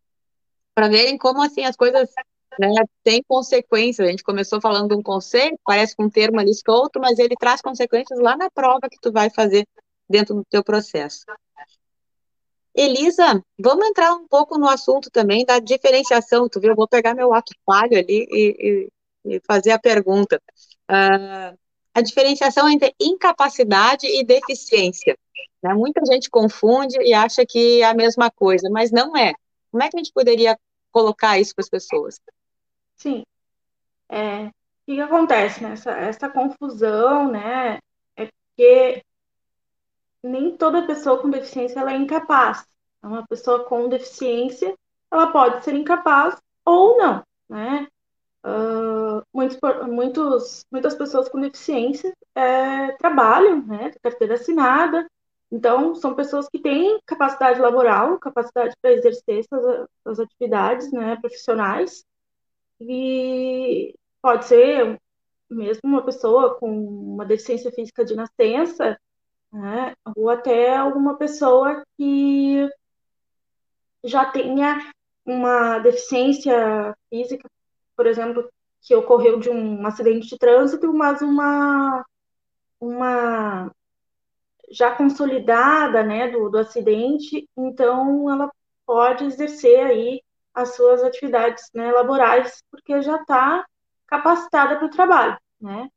para 0.75 0.89
verem 0.89 1.19
como 1.19 1.43
assim 1.43 1.65
as 1.65 1.77
coisas 1.77 2.11
né, 2.59 2.69
têm 3.03 3.23
consequências. 3.27 4.07
A 4.07 4.11
gente 4.11 4.23
começou 4.23 4.61
falando 4.61 4.89
de 4.89 4.95
um 4.95 5.03
conceito, 5.03 5.59
parece 5.65 5.97
que 5.97 6.03
um 6.03 6.11
termo 6.11 6.41
ali 6.41 6.55
solto, 6.55 7.01
mas 7.01 7.19
ele 7.19 7.35
traz 7.39 7.61
consequências 7.61 8.19
lá 8.19 8.37
na 8.37 8.51
prova 8.51 8.89
que 8.91 8.99
tu 9.01 9.13
vai 9.13 9.31
fazer 9.31 9.67
dentro 10.09 10.35
do 10.35 10.45
teu 10.45 10.63
processo. 10.63 11.25
Elisa, 12.75 13.43
vamos 13.59 13.87
entrar 13.87 14.15
um 14.15 14.27
pouco 14.27 14.59
no 14.59 14.69
assunto 14.69 15.11
também 15.11 15.45
da 15.45 15.59
diferenciação. 15.59 16.49
Tu 16.49 16.59
viu? 16.59 16.71
Eu 16.71 16.77
vou 16.77 16.89
pegar 16.89 17.15
meu 17.15 17.35
ato 17.35 17.53
falho 17.67 17.99
ali 17.99 18.27
e, 18.31 18.89
e, 19.27 19.35
e 19.37 19.41
fazer 19.47 19.73
a 19.73 19.79
pergunta. 19.79 20.41
Uh, 20.91 21.57
a 21.95 22.01
diferenciação 22.01 22.69
entre 22.71 22.95
incapacidade 22.99 24.07
e 24.07 24.25
deficiência. 24.25 25.17
Né? 25.63 25.75
Muita 25.75 26.01
gente 26.07 26.31
confunde 26.31 26.97
e 27.03 27.13
acha 27.13 27.45
que 27.45 27.83
é 27.83 27.85
a 27.85 27.95
mesma 27.95 28.31
coisa, 28.31 28.71
mas 28.71 28.91
não 28.91 29.15
é. 29.15 29.35
Como 29.73 29.83
é 29.83 29.89
que 29.89 29.97
a 29.97 29.99
gente 29.99 30.13
poderia 30.13 30.57
colocar 30.93 31.39
isso 31.41 31.55
para 31.55 31.63
as 31.63 31.71
pessoas? 31.71 32.21
Sim. 32.97 33.25
É, 34.09 34.45
o 34.45 34.53
que, 34.87 34.95
que 34.97 35.01
acontece 35.01 35.63
nessa 35.63 35.91
essa 35.93 36.29
confusão, 36.29 37.33
né? 37.33 37.79
É 38.15 38.27
porque 38.27 39.03
nem 40.23 40.57
toda 40.57 40.87
pessoa 40.87 41.19
com 41.19 41.31
deficiência 41.31 41.81
ela 41.81 41.93
é 41.93 41.97
incapaz. 41.97 42.65
Uma 43.03 43.27
pessoa 43.27 43.65
com 43.65 43.89
deficiência, 43.89 44.77
ela 45.11 45.33
pode 45.33 45.65
ser 45.65 45.75
incapaz 45.75 46.37
ou 46.65 46.99
não, 46.99 47.25
né? 47.49 47.89
Uh, 48.45 49.25
muitos, 49.33 49.59
muitos, 49.89 50.67
muitas 50.71 50.95
pessoas 50.95 51.29
com 51.29 51.41
deficiência 51.41 52.13
é, 52.35 52.91
trabalham, 52.93 53.63
né, 53.65 53.93
carteira 54.03 54.35
assinada, 54.35 55.09
então 55.53 55.95
são 55.95 56.15
pessoas 56.15 56.49
que 56.49 56.59
têm 56.59 56.99
capacidade 57.05 57.61
laboral, 57.61 58.19
capacidade 58.19 58.75
para 58.81 58.93
exercer 58.93 59.41
essas, 59.41 59.87
essas 60.01 60.21
atividades, 60.21 60.91
né, 60.91 61.17
profissionais, 61.17 62.03
e 62.81 63.95
pode 64.23 64.47
ser 64.47 64.99
mesmo 65.51 65.83
uma 65.85 66.03
pessoa 66.03 66.55
com 66.55 66.71
uma 66.71 67.27
deficiência 67.27 67.71
física 67.71 68.03
de 68.03 68.15
nascença, 68.17 68.99
né, 69.53 69.95
ou 70.17 70.31
até 70.31 70.75
alguma 70.75 71.19
pessoa 71.19 71.85
que 71.99 72.67
já 74.03 74.25
tenha 74.25 74.91
uma 75.27 75.79
deficiência 75.81 76.97
física, 77.11 77.47
por 77.95 78.07
exemplo, 78.07 78.49
que 78.81 78.95
ocorreu 78.95 79.39
de 79.39 79.51
um 79.51 79.87
acidente 79.87 80.29
de 80.29 80.39
trânsito, 80.39 80.93
mas 80.95 81.21
uma, 81.21 82.03
uma 82.81 83.71
já 84.73 84.95
consolidada, 84.95 86.03
né, 86.03 86.29
do, 86.29 86.49
do 86.49 86.59
acidente, 86.59 87.49
então 87.57 88.31
ela 88.31 88.51
pode 88.87 89.25
exercer 89.25 89.87
aí 89.87 90.23
as 90.55 90.75
suas 90.75 91.03
atividades 91.03 91.71
né, 91.75 91.93
laborais, 91.93 92.63
porque 92.71 93.01
já 93.03 93.17
está 93.17 93.65
capacitada 94.07 94.77
para 94.77 94.87
o 94.87 94.91
trabalho, 94.91 95.39
né? 95.61 95.89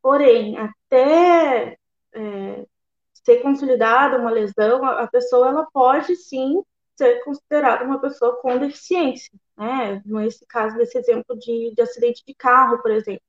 Porém, 0.00 0.56
até 0.58 1.76
é, 2.12 2.66
ser 3.12 3.42
consolidada 3.42 4.18
uma 4.18 4.30
lesão, 4.30 4.84
a 4.84 5.06
pessoa 5.08 5.48
ela 5.48 5.66
pode 5.72 6.14
sim 6.14 6.62
ser 6.94 7.24
considerada 7.24 7.84
uma 7.84 8.00
pessoa 8.00 8.36
com 8.40 8.58
deficiência, 8.58 9.32
né? 9.56 10.00
Nesse 10.04 10.46
caso, 10.46 10.76
desse 10.76 10.96
exemplo 10.98 11.36
de, 11.36 11.72
de 11.74 11.82
acidente 11.82 12.22
de 12.24 12.34
carro, 12.34 12.80
por 12.80 12.90
exemplo, 12.90 13.26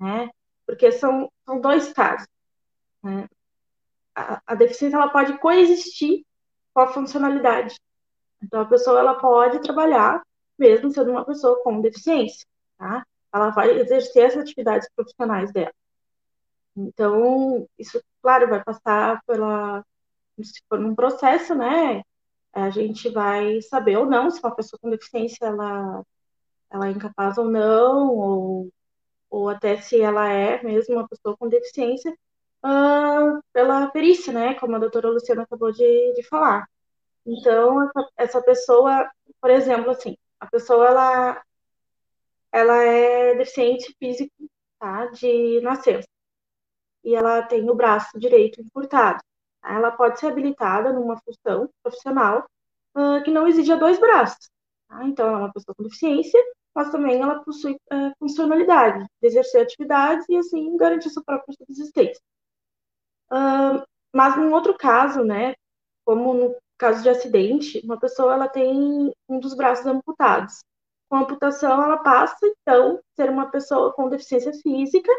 né? 0.00 0.30
Porque 0.66 0.90
são, 0.92 1.30
são 1.44 1.60
dois 1.60 1.92
casos. 1.92 2.26
Né? 3.02 3.28
A, 4.18 4.42
a 4.46 4.54
deficiência 4.54 4.96
ela 4.96 5.08
pode 5.08 5.38
coexistir 5.38 6.24
com 6.74 6.80
a 6.80 6.88
funcionalidade. 6.88 7.76
Então, 8.42 8.60
a 8.60 8.66
pessoa 8.66 8.98
ela 8.98 9.14
pode 9.14 9.60
trabalhar 9.60 10.22
mesmo 10.58 10.90
sendo 10.90 11.12
uma 11.12 11.24
pessoa 11.24 11.62
com 11.62 11.80
deficiência, 11.80 12.46
tá? 12.76 13.06
Ela 13.32 13.50
vai 13.50 13.70
exercer 13.78 14.26
as 14.26 14.36
atividades 14.36 14.88
profissionais 14.94 15.52
dela. 15.52 15.72
Então, 16.76 17.68
isso, 17.78 18.02
claro, 18.22 18.48
vai 18.48 18.62
passar 18.62 19.22
pela, 19.26 19.84
se 20.42 20.60
for 20.68 20.78
num 20.78 20.94
processo, 20.94 21.54
né, 21.54 22.02
a 22.52 22.70
gente 22.70 23.08
vai 23.10 23.60
saber 23.62 23.98
ou 23.98 24.06
não 24.06 24.30
se 24.30 24.40
uma 24.40 24.54
pessoa 24.54 24.78
com 24.80 24.90
deficiência 24.90 25.46
ela, 25.46 26.02
ela 26.70 26.88
é 26.88 26.90
incapaz 26.90 27.38
ou 27.38 27.44
não, 27.44 28.08
ou, 28.16 28.68
ou 29.30 29.48
até 29.48 29.80
se 29.80 30.00
ela 30.00 30.28
é 30.28 30.62
mesmo 30.62 30.96
uma 30.96 31.08
pessoa 31.08 31.36
com 31.36 31.48
deficiência, 31.48 32.16
uh, 32.64 33.42
pela 33.52 33.88
perícia, 33.90 34.32
né? 34.32 34.54
Como 34.54 34.76
a 34.76 34.78
doutora 34.78 35.10
Luciana 35.10 35.42
acabou 35.42 35.72
de, 35.72 36.12
de 36.14 36.22
falar. 36.24 36.68
Então, 37.26 37.84
essa, 37.84 38.08
essa 38.16 38.42
pessoa, 38.42 39.10
por 39.40 39.50
exemplo, 39.50 39.90
assim, 39.90 40.16
a 40.40 40.46
pessoa 40.46 40.86
ela, 40.88 41.42
ela 42.52 42.76
é 42.84 43.34
deficiente 43.36 43.94
físico, 43.98 44.32
tá? 44.78 45.06
De 45.06 45.60
nascença. 45.62 46.08
E 47.04 47.14
ela 47.14 47.42
tem 47.42 47.68
o 47.70 47.74
braço 47.74 48.18
direito 48.18 48.60
encurtado 48.60 49.20
ela 49.62 49.90
pode 49.90 50.18
ser 50.18 50.28
habilitada 50.28 50.92
numa 50.92 51.18
função 51.20 51.68
profissional 51.82 52.46
uh, 52.96 53.22
que 53.22 53.30
não 53.30 53.46
exija 53.46 53.76
dois 53.76 53.98
braços. 53.98 54.50
Tá? 54.88 55.04
Então, 55.04 55.28
ela 55.28 55.38
é 55.38 55.40
uma 55.42 55.52
pessoa 55.52 55.74
com 55.74 55.82
deficiência, 55.82 56.40
mas 56.74 56.90
também 56.90 57.20
ela 57.20 57.42
possui 57.44 57.74
uh, 57.74 58.12
funcionalidade 58.18 59.04
de 59.20 59.26
exercer 59.26 59.62
atividades 59.62 60.26
e, 60.28 60.36
assim, 60.36 60.76
garantir 60.76 61.10
sua 61.10 61.22
própria 61.24 61.54
subsistência. 61.54 62.20
Mas, 64.14 64.36
num 64.36 64.52
outro 64.52 64.76
caso, 64.76 65.22
né, 65.22 65.54
como 66.04 66.34
no 66.34 66.56
caso 66.78 67.02
de 67.02 67.08
acidente, 67.08 67.80
uma 67.84 67.98
pessoa 67.98 68.32
ela 68.32 68.48
tem 68.48 69.12
um 69.28 69.40
dos 69.40 69.54
braços 69.54 69.86
amputados. 69.86 70.60
Com 71.08 71.16
a 71.16 71.20
amputação, 71.20 71.82
ela 71.82 71.98
passa, 71.98 72.38
então, 72.46 72.96
a 72.96 73.00
ser 73.16 73.30
uma 73.30 73.50
pessoa 73.50 73.92
com 73.92 74.08
deficiência 74.08 74.52
física, 74.62 75.10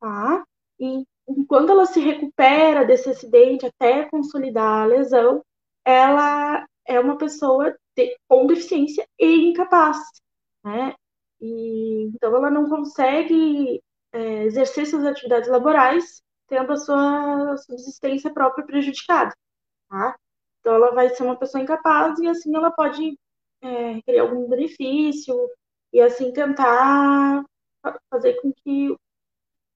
tá? 0.00 0.44
E 0.78 1.04
enquanto 1.28 1.70
ela 1.70 1.86
se 1.86 2.00
recupera 2.00 2.84
desse 2.84 3.10
acidente 3.10 3.66
até 3.66 4.04
consolidar 4.06 4.82
a 4.82 4.86
lesão, 4.86 5.42
ela 5.84 6.66
é 6.86 6.98
uma 7.00 7.18
pessoa 7.18 7.76
de, 7.96 8.16
com 8.28 8.46
deficiência 8.46 9.06
e 9.18 9.50
incapaz, 9.50 9.98
né? 10.64 10.94
E, 11.40 12.10
então 12.14 12.34
ela 12.36 12.50
não 12.50 12.68
consegue 12.68 13.82
é, 14.12 14.44
exercer 14.44 14.86
suas 14.86 15.04
atividades 15.04 15.48
laborais 15.48 16.22
tendo 16.48 16.72
a 16.72 16.76
sua 16.76 17.56
subsistência 17.58 18.32
própria 18.32 18.64
prejudicada, 18.66 19.32
tá? 19.88 20.16
Então 20.60 20.74
ela 20.74 20.92
vai 20.92 21.10
ser 21.10 21.22
uma 21.24 21.36
pessoa 21.36 21.62
incapaz 21.62 22.18
e 22.18 22.28
assim 22.28 22.54
ela 22.56 22.70
pode 22.70 23.18
é, 23.62 23.92
requerer 23.92 24.20
algum 24.20 24.48
benefício 24.48 25.34
e 25.92 26.00
assim 26.00 26.32
tentar 26.32 27.44
fazer 28.10 28.40
com 28.40 28.52
que 28.52 28.94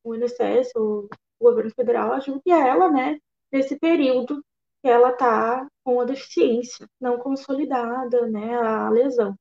o 0.04 0.14
INSS, 0.14 0.72
o 0.76 1.08
o 1.42 1.50
governo 1.50 1.70
federal 1.74 2.12
ajude 2.12 2.50
ela, 2.50 2.88
né, 2.90 3.18
nesse 3.50 3.76
período 3.78 4.44
que 4.80 4.88
ela 4.88 5.10
está 5.10 5.66
com 5.84 6.00
a 6.00 6.04
deficiência 6.04 6.88
não 7.00 7.18
consolidada, 7.18 8.26
né, 8.28 8.54
a 8.56 8.88
lesão. 8.90 9.36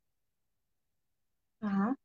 Tá? 1.59 1.95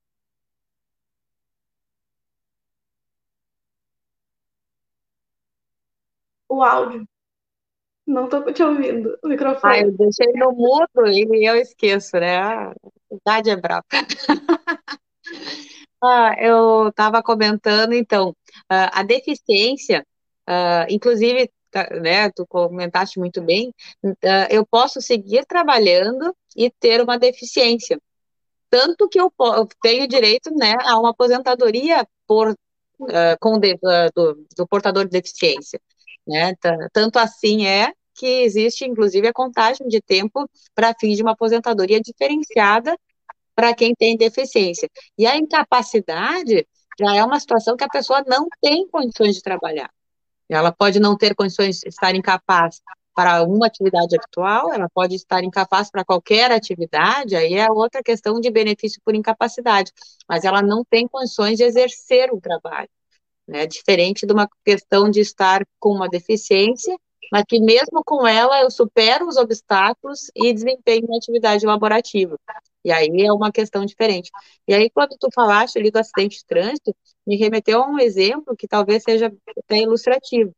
O 6.48 6.62
áudio. 6.62 7.06
Não 8.06 8.26
estou 8.26 8.52
te 8.52 8.62
ouvindo, 8.62 9.18
o 9.22 9.28
microfone. 9.28 9.74
Ah, 9.74 9.80
eu 9.80 9.90
deixei 9.90 10.32
no 10.34 10.52
mudo 10.52 11.08
e 11.08 11.44
eu 11.44 11.56
esqueço, 11.56 12.16
né? 12.16 12.38
A 12.38 12.72
idade 13.10 13.50
é 13.50 13.56
brava. 13.56 13.84
Ah, 16.02 16.36
eu 16.38 16.88
estava 16.88 17.22
comentando, 17.22 17.94
então, 17.94 18.30
uh, 18.30 18.90
a 18.92 19.02
deficiência, 19.02 20.06
uh, 20.48 20.86
inclusive, 20.90 21.50
tá, 21.70 21.88
né, 22.00 22.30
tu 22.30 22.46
comentaste 22.46 23.18
muito 23.18 23.40
bem, 23.42 23.72
eu 24.50 24.64
posso 24.66 25.00
seguir 25.00 25.46
trabalhando 25.46 26.36
e 26.54 26.70
ter 26.70 27.00
uma 27.00 27.18
deficiência. 27.18 27.98
Tanto 28.70 29.08
que 29.08 29.18
eu, 29.20 29.32
tenho 29.82 30.06
direito, 30.06 30.54
né, 30.54 30.74
a 30.84 30.98
uma 30.98 31.10
aposentadoria 31.10 32.06
por, 32.26 32.54
com 33.40 33.58
do, 33.58 34.46
do, 34.56 34.66
portador 34.68 35.04
de 35.06 35.10
deficiência. 35.10 35.80
Né? 36.26 36.54
Tanto 36.92 37.18
assim 37.18 37.66
é 37.66 37.92
que 38.14 38.26
existe, 38.42 38.84
inclusive, 38.84 39.28
a 39.28 39.32
contagem 39.32 39.86
de 39.88 40.00
tempo 40.00 40.48
para 40.74 40.94
fins 40.98 41.16
de 41.16 41.22
uma 41.22 41.32
aposentadoria 41.32 42.00
diferenciada 42.00 42.96
para 43.54 43.74
quem 43.74 43.94
tem 43.94 44.16
deficiência. 44.16 44.88
E 45.18 45.26
a 45.26 45.36
incapacidade 45.36 46.66
já 46.98 47.14
é 47.14 47.24
uma 47.24 47.38
situação 47.38 47.76
que 47.76 47.84
a 47.84 47.88
pessoa 47.88 48.24
não 48.26 48.48
tem 48.60 48.88
condições 48.88 49.34
de 49.34 49.42
trabalhar. 49.42 49.90
Ela 50.48 50.72
pode 50.72 50.98
não 51.00 51.16
ter 51.16 51.34
condições 51.34 51.80
de 51.80 51.88
estar 51.88 52.14
incapaz 52.14 52.80
para 53.14 53.42
uma 53.42 53.66
atividade 53.66 54.14
habitual, 54.14 54.72
ela 54.72 54.90
pode 54.90 55.14
estar 55.14 55.42
incapaz 55.42 55.90
para 55.90 56.04
qualquer 56.04 56.52
atividade, 56.52 57.34
aí 57.34 57.54
é 57.54 57.70
outra 57.70 58.02
questão 58.02 58.38
de 58.38 58.50
benefício 58.50 59.00
por 59.02 59.14
incapacidade, 59.14 59.90
mas 60.28 60.44
ela 60.44 60.60
não 60.60 60.84
tem 60.84 61.08
condições 61.08 61.56
de 61.56 61.64
exercer 61.64 62.30
o 62.30 62.38
trabalho, 62.38 62.90
né? 63.46 63.66
Diferente 63.66 64.26
de 64.26 64.32
uma 64.32 64.48
questão 64.64 65.10
de 65.10 65.20
estar 65.20 65.62
com 65.78 65.90
uma 65.90 66.08
deficiência 66.08 66.96
mas 67.30 67.44
que 67.46 67.60
mesmo 67.60 68.02
com 68.04 68.26
ela 68.26 68.60
eu 68.60 68.70
supero 68.70 69.26
os 69.26 69.36
obstáculos 69.36 70.30
e 70.34 70.52
desempenho 70.52 71.06
uma 71.06 71.16
atividade 71.16 71.66
laborativa. 71.66 72.38
E 72.84 72.92
aí 72.92 73.08
é 73.22 73.32
uma 73.32 73.50
questão 73.50 73.84
diferente. 73.84 74.30
E 74.66 74.72
aí, 74.72 74.88
quando 74.90 75.16
tu 75.18 75.28
falaste 75.34 75.76
ali 75.76 75.90
do 75.90 75.98
acidente 75.98 76.38
de 76.38 76.46
trânsito, 76.46 76.94
me 77.26 77.36
remeteu 77.36 77.82
a 77.82 77.88
um 77.88 77.98
exemplo 77.98 78.56
que 78.56 78.68
talvez 78.68 79.02
seja 79.02 79.32
até 79.58 79.78
ilustrativo. 79.78 80.54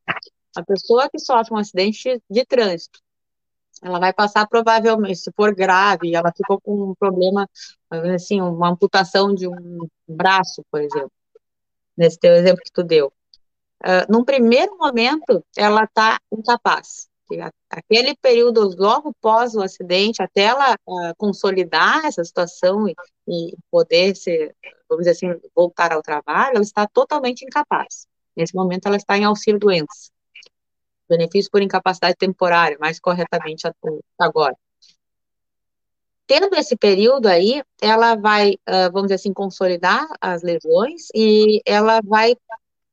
A 0.54 0.62
pessoa 0.62 1.08
que 1.08 1.18
sofre 1.18 1.54
um 1.54 1.56
acidente 1.58 2.20
de 2.28 2.44
trânsito, 2.44 3.00
ela 3.82 3.98
vai 3.98 4.12
passar 4.12 4.46
provavelmente, 4.46 5.20
se 5.20 5.32
for 5.34 5.54
grave, 5.54 6.14
ela 6.14 6.32
ficou 6.36 6.60
com 6.60 6.90
um 6.90 6.94
problema, 6.94 7.48
assim, 8.14 8.40
uma 8.40 8.70
amputação 8.70 9.34
de 9.34 9.48
um 9.48 9.88
braço, 10.06 10.62
por 10.70 10.80
exemplo, 10.80 11.12
nesse 11.98 12.18
teu 12.18 12.32
exemplo 12.34 12.62
que 12.64 12.72
tu 12.72 12.82
deu. 12.82 13.12
Uh, 13.84 14.10
num 14.10 14.24
primeiro 14.24 14.76
momento, 14.78 15.44
ela 15.56 15.84
está 15.84 16.20
incapaz. 16.32 17.08
Aquele 17.68 18.16
período 18.16 18.74
logo 18.78 19.14
pós 19.20 19.54
o 19.54 19.60
acidente, 19.60 20.22
até 20.22 20.44
ela 20.44 20.74
uh, 20.86 21.14
consolidar 21.18 22.06
essa 22.06 22.24
situação 22.24 22.88
e, 22.88 22.94
e 23.28 23.56
poder 23.70 24.16
ser, 24.16 24.56
vamos 24.88 25.04
dizer 25.04 25.10
assim, 25.10 25.40
voltar 25.54 25.92
ao 25.92 26.00
trabalho, 26.00 26.56
ela 26.56 26.64
está 26.64 26.86
totalmente 26.86 27.44
incapaz. 27.44 28.06
Nesse 28.34 28.54
momento, 28.54 28.86
ela 28.86 28.96
está 28.96 29.18
em 29.18 29.24
auxílio 29.24 29.60
doença 29.60 30.10
benefício 31.08 31.50
por 31.50 31.62
incapacidade 31.62 32.16
temporária, 32.16 32.76
mais 32.78 33.00
corretamente 33.00 33.66
agora. 34.18 34.54
Tendo 36.28 36.54
esse 36.54 36.76
período 36.76 37.26
aí, 37.26 37.62
ela 37.80 38.14
vai, 38.14 38.56
vamos 38.92 39.04
dizer 39.04 39.14
assim, 39.14 39.32
consolidar 39.32 40.06
as 40.20 40.42
lesões 40.42 41.08
e 41.14 41.62
ela 41.64 42.02
vai 42.04 42.36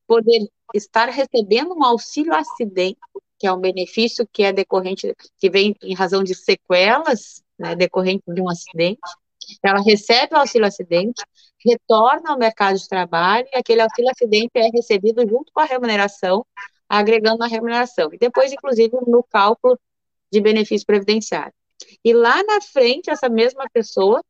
poder 0.07 0.47
estar 0.73 1.09
recebendo 1.09 1.75
um 1.75 1.83
auxílio 1.83 2.33
acidente, 2.33 2.97
que 3.37 3.45
é 3.45 3.51
um 3.51 3.59
benefício 3.59 4.25
que 4.31 4.41
é 4.41 4.53
decorrente, 4.53 5.13
que 5.37 5.49
vem 5.49 5.75
em 5.83 5.93
razão 5.93 6.23
de 6.23 6.33
sequelas, 6.33 7.43
né, 7.59 7.75
decorrente 7.75 8.23
de 8.25 8.41
um 8.41 8.49
acidente. 8.49 9.01
Ela 9.61 9.81
recebe 9.81 10.33
o 10.33 10.37
auxílio 10.37 10.65
acidente, 10.65 11.21
retorna 11.59 12.31
ao 12.31 12.39
mercado 12.39 12.77
de 12.77 12.87
trabalho 12.87 13.45
e 13.53 13.57
aquele 13.57 13.81
auxílio 13.81 14.11
acidente 14.11 14.51
é 14.55 14.69
recebido 14.69 15.27
junto 15.27 15.51
com 15.51 15.59
a 15.59 15.65
remuneração 15.65 16.45
agregando 16.87 17.39
na 17.39 17.47
remuneração. 17.47 18.13
E 18.13 18.17
depois, 18.17 18.53
inclusive, 18.53 18.95
no 19.05 19.21
cálculo 19.23 19.77
de 20.31 20.39
benefício 20.39 20.87
previdenciário. 20.87 21.53
E 22.03 22.13
lá 22.13 22.43
na 22.43 22.61
frente, 22.61 23.09
essa 23.09 23.29
mesma 23.29 23.65
pessoa 23.71 24.23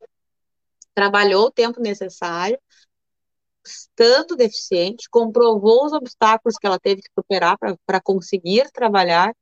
trabalhou 0.93 1.47
o 1.47 1.51
tempo 1.51 1.81
necessário, 1.81 2.57
estando 3.65 4.35
deficiente, 4.35 5.09
comprovou 5.09 5.85
os 5.85 5.93
obstáculos 5.93 6.57
que 6.57 6.67
ela 6.67 6.79
teve 6.79 7.01
que 7.01 7.09
superar 7.17 7.57
para 7.57 8.01
conseguir 8.01 8.69
trabalhar, 8.71 9.35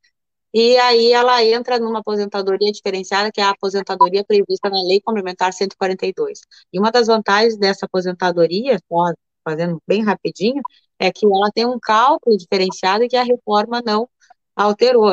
e 0.54 0.78
aí 0.78 1.12
ela 1.12 1.44
entra 1.44 1.80
numa 1.80 2.00
aposentadoria 2.00 2.72
diferenciada, 2.72 3.32
que 3.32 3.42
é 3.42 3.44
a 3.44 3.50
aposentadoria 3.50 4.24
prevista 4.24 4.70
na 4.70 4.82
Lei 4.84 5.02
Complementar 5.02 5.52
142. 5.52 6.42
E 6.72 6.80
uma 6.80 6.92
das 6.92 7.08
vantagens 7.08 7.58
dessa 7.58 7.86
aposentadoria, 7.86 8.80
fazendo 9.44 9.82
bem 9.88 10.04
rapidinho, 10.04 10.62
é 11.00 11.12
que 11.12 11.26
ela 11.26 11.52
tem 11.52 11.66
um 11.66 11.80
cálculo 11.80 12.38
diferenciado 12.38 13.08
que 13.08 13.18
a 13.18 13.24
reforma 13.24 13.82
não 13.84 14.08
alterou. 14.56 15.10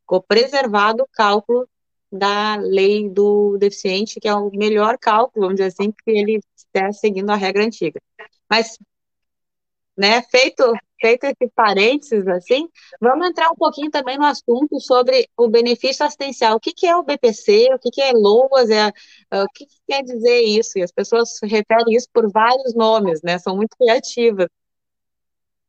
Ficou 0.00 0.22
preservado 0.22 1.02
o 1.02 1.08
cálculo 1.12 1.68
da 2.10 2.56
lei 2.56 3.08
do 3.08 3.56
deficiente, 3.58 4.20
que 4.20 4.28
é 4.28 4.34
o 4.34 4.50
melhor 4.50 4.98
cálculo, 4.98 5.46
vamos 5.46 5.56
dizer 5.56 5.68
assim, 5.68 5.92
que 5.92 6.10
ele 6.10 6.40
está 6.56 6.92
seguindo 6.92 7.30
a 7.30 7.36
regra 7.36 7.64
antiga. 7.64 8.00
Mas, 8.48 8.78
né, 9.96 10.22
feito, 10.22 10.72
feito 11.00 11.24
esse 11.24 11.50
parênteses, 11.54 12.26
assim, 12.28 12.68
vamos 13.00 13.28
entrar 13.28 13.50
um 13.50 13.56
pouquinho 13.56 13.90
também 13.90 14.16
no 14.16 14.24
assunto 14.24 14.80
sobre 14.80 15.28
o 15.36 15.48
benefício 15.48 16.04
assistencial. 16.04 16.56
O 16.56 16.60
que, 16.60 16.72
que 16.72 16.86
é 16.86 16.96
o 16.96 17.02
BPC, 17.02 17.74
o 17.74 17.78
que, 17.78 17.90
que 17.90 18.00
é 18.00 18.12
LOAS, 18.12 18.70
é, 18.70 18.88
uh, 18.88 19.44
o 19.44 19.48
que, 19.54 19.66
que 19.66 19.76
quer 19.86 20.02
dizer 20.02 20.40
isso? 20.40 20.78
E 20.78 20.82
as 20.82 20.92
pessoas 20.92 21.38
referem 21.42 21.94
isso 21.94 22.08
por 22.12 22.30
vários 22.30 22.74
nomes, 22.74 23.20
né, 23.22 23.38
são 23.38 23.56
muito 23.56 23.76
criativas. 23.76 24.48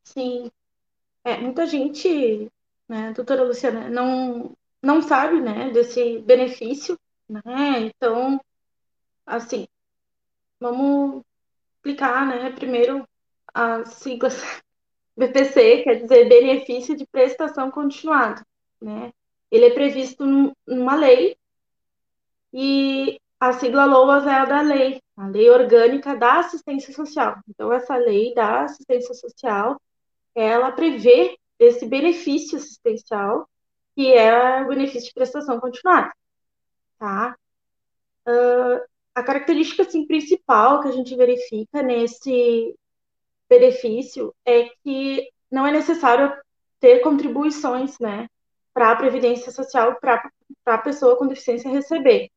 Sim. 0.03 0.49
É, 1.23 1.37
muita 1.37 1.67
gente, 1.67 2.49
né, 2.87 3.11
doutora 3.13 3.43
Luciana, 3.43 3.89
não, 3.89 4.55
não 4.81 5.01
sabe, 5.01 5.41
né, 5.41 5.69
desse 5.71 6.19
benefício, 6.19 6.97
né? 7.27 7.79
Então, 7.79 8.39
assim, 9.25 9.67
vamos 10.59 11.23
explicar, 11.75 12.25
né, 12.25 12.51
primeiro 12.51 13.07
as 13.53 13.95
siglas 13.95 14.41
BPC, 15.17 15.83
quer 15.83 16.01
dizer 16.01 16.29
benefício 16.29 16.95
de 16.95 17.05
prestação 17.07 17.69
continuada, 17.69 18.45
né? 18.81 19.11
Ele 19.51 19.65
é 19.65 19.73
previsto 19.73 20.23
numa 20.67 20.95
lei 20.95 21.35
e 22.53 23.19
a 23.39 23.53
sigla 23.53 23.85
LOAS 23.85 24.25
é 24.27 24.33
a 24.33 24.45
da 24.45 24.61
lei, 24.61 25.01
a 25.17 25.27
Lei 25.27 25.49
Orgânica 25.49 26.15
da 26.15 26.39
Assistência 26.39 26.93
Social. 26.93 27.39
Então, 27.47 27.73
essa 27.73 27.95
lei 27.95 28.33
da 28.33 28.63
assistência 28.63 29.13
social 29.13 29.79
ela 30.35 30.71
prevê 30.71 31.37
esse 31.57 31.85
benefício 31.85 32.57
assistencial, 32.57 33.47
que 33.99 34.13
é 34.13 34.61
o 34.61 34.67
benefício 34.69 35.09
de 35.09 35.13
prestação 35.13 35.59
continuada, 35.59 36.09
tá? 36.97 37.35
Uh, 38.25 38.81
a 39.13 39.21
característica 39.21 39.83
assim, 39.83 40.07
principal 40.07 40.81
que 40.81 40.87
a 40.87 40.91
gente 40.91 41.13
verifica 41.17 41.83
nesse 41.83 42.73
benefício 43.49 44.33
é 44.45 44.69
que 44.81 45.29
não 45.51 45.67
é 45.67 45.73
necessário 45.73 46.33
ter 46.79 46.99
contribuições, 46.99 47.99
né, 47.99 48.29
para 48.73 48.91
a 48.91 48.95
previdência 48.95 49.51
social 49.51 49.99
para 49.99 50.31
a 50.65 50.77
pessoa 50.77 51.17
com 51.17 51.27
deficiência 51.27 51.69
receber. 51.69 52.31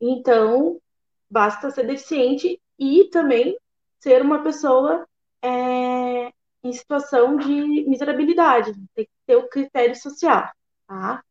Então, 0.00 0.80
basta 1.28 1.72
ser 1.72 1.88
deficiente 1.88 2.60
e 2.78 3.06
também 3.06 3.58
ser 3.98 4.22
uma 4.22 4.44
pessoa 4.44 5.04
é, 5.42 6.32
em 6.62 6.72
situação 6.72 7.36
de 7.36 7.84
miserabilidade, 7.88 8.72
tem 8.94 9.06
que 9.06 9.10
ter 9.26 9.34
o 9.34 9.48
critério 9.48 9.96
social, 9.96 10.48
tá? 10.90 11.22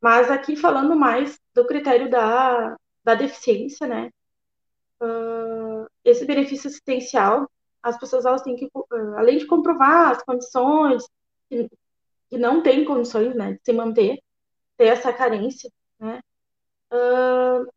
Mas 0.00 0.28
aqui 0.28 0.56
falando 0.56 0.96
mais 0.96 1.38
do 1.54 1.64
critério 1.66 2.10
da, 2.10 2.76
da 3.04 3.14
deficiência, 3.14 3.86
né? 3.86 4.10
Uh, 5.00 5.86
esse 6.04 6.24
benefício 6.26 6.68
assistencial, 6.68 7.48
as 7.80 7.96
pessoas 7.96 8.26
elas 8.26 8.42
têm 8.42 8.56
que, 8.56 8.66
uh, 8.66 9.16
além 9.16 9.38
de 9.38 9.46
comprovar 9.46 10.10
as 10.10 10.22
condições, 10.24 11.06
que, 11.48 11.70
que, 12.28 12.38
não 12.38 12.60
tem 12.60 12.84
condições, 12.84 13.34
né, 13.36 13.52
de 13.52 13.60
se 13.64 13.72
manter, 13.72 14.18
ter 14.76 14.86
essa 14.86 15.12
carência, 15.12 15.70
né? 16.00 16.20
Uh, 16.92 17.70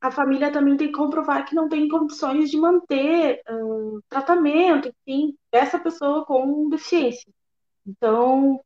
a 0.00 0.10
família 0.10 0.52
também 0.52 0.76
tem 0.76 0.88
que 0.88 0.94
comprovar 0.98 1.46
que 1.46 1.54
não 1.54 1.68
tem 1.68 1.88
condições 1.88 2.50
de 2.50 2.56
manter 2.58 3.40
uh, 3.48 4.02
tratamento, 4.08 4.92
enfim, 5.06 5.36
dessa 5.50 5.78
pessoa 5.78 6.24
com 6.26 6.68
deficiência. 6.68 7.32
Então, 7.86 8.60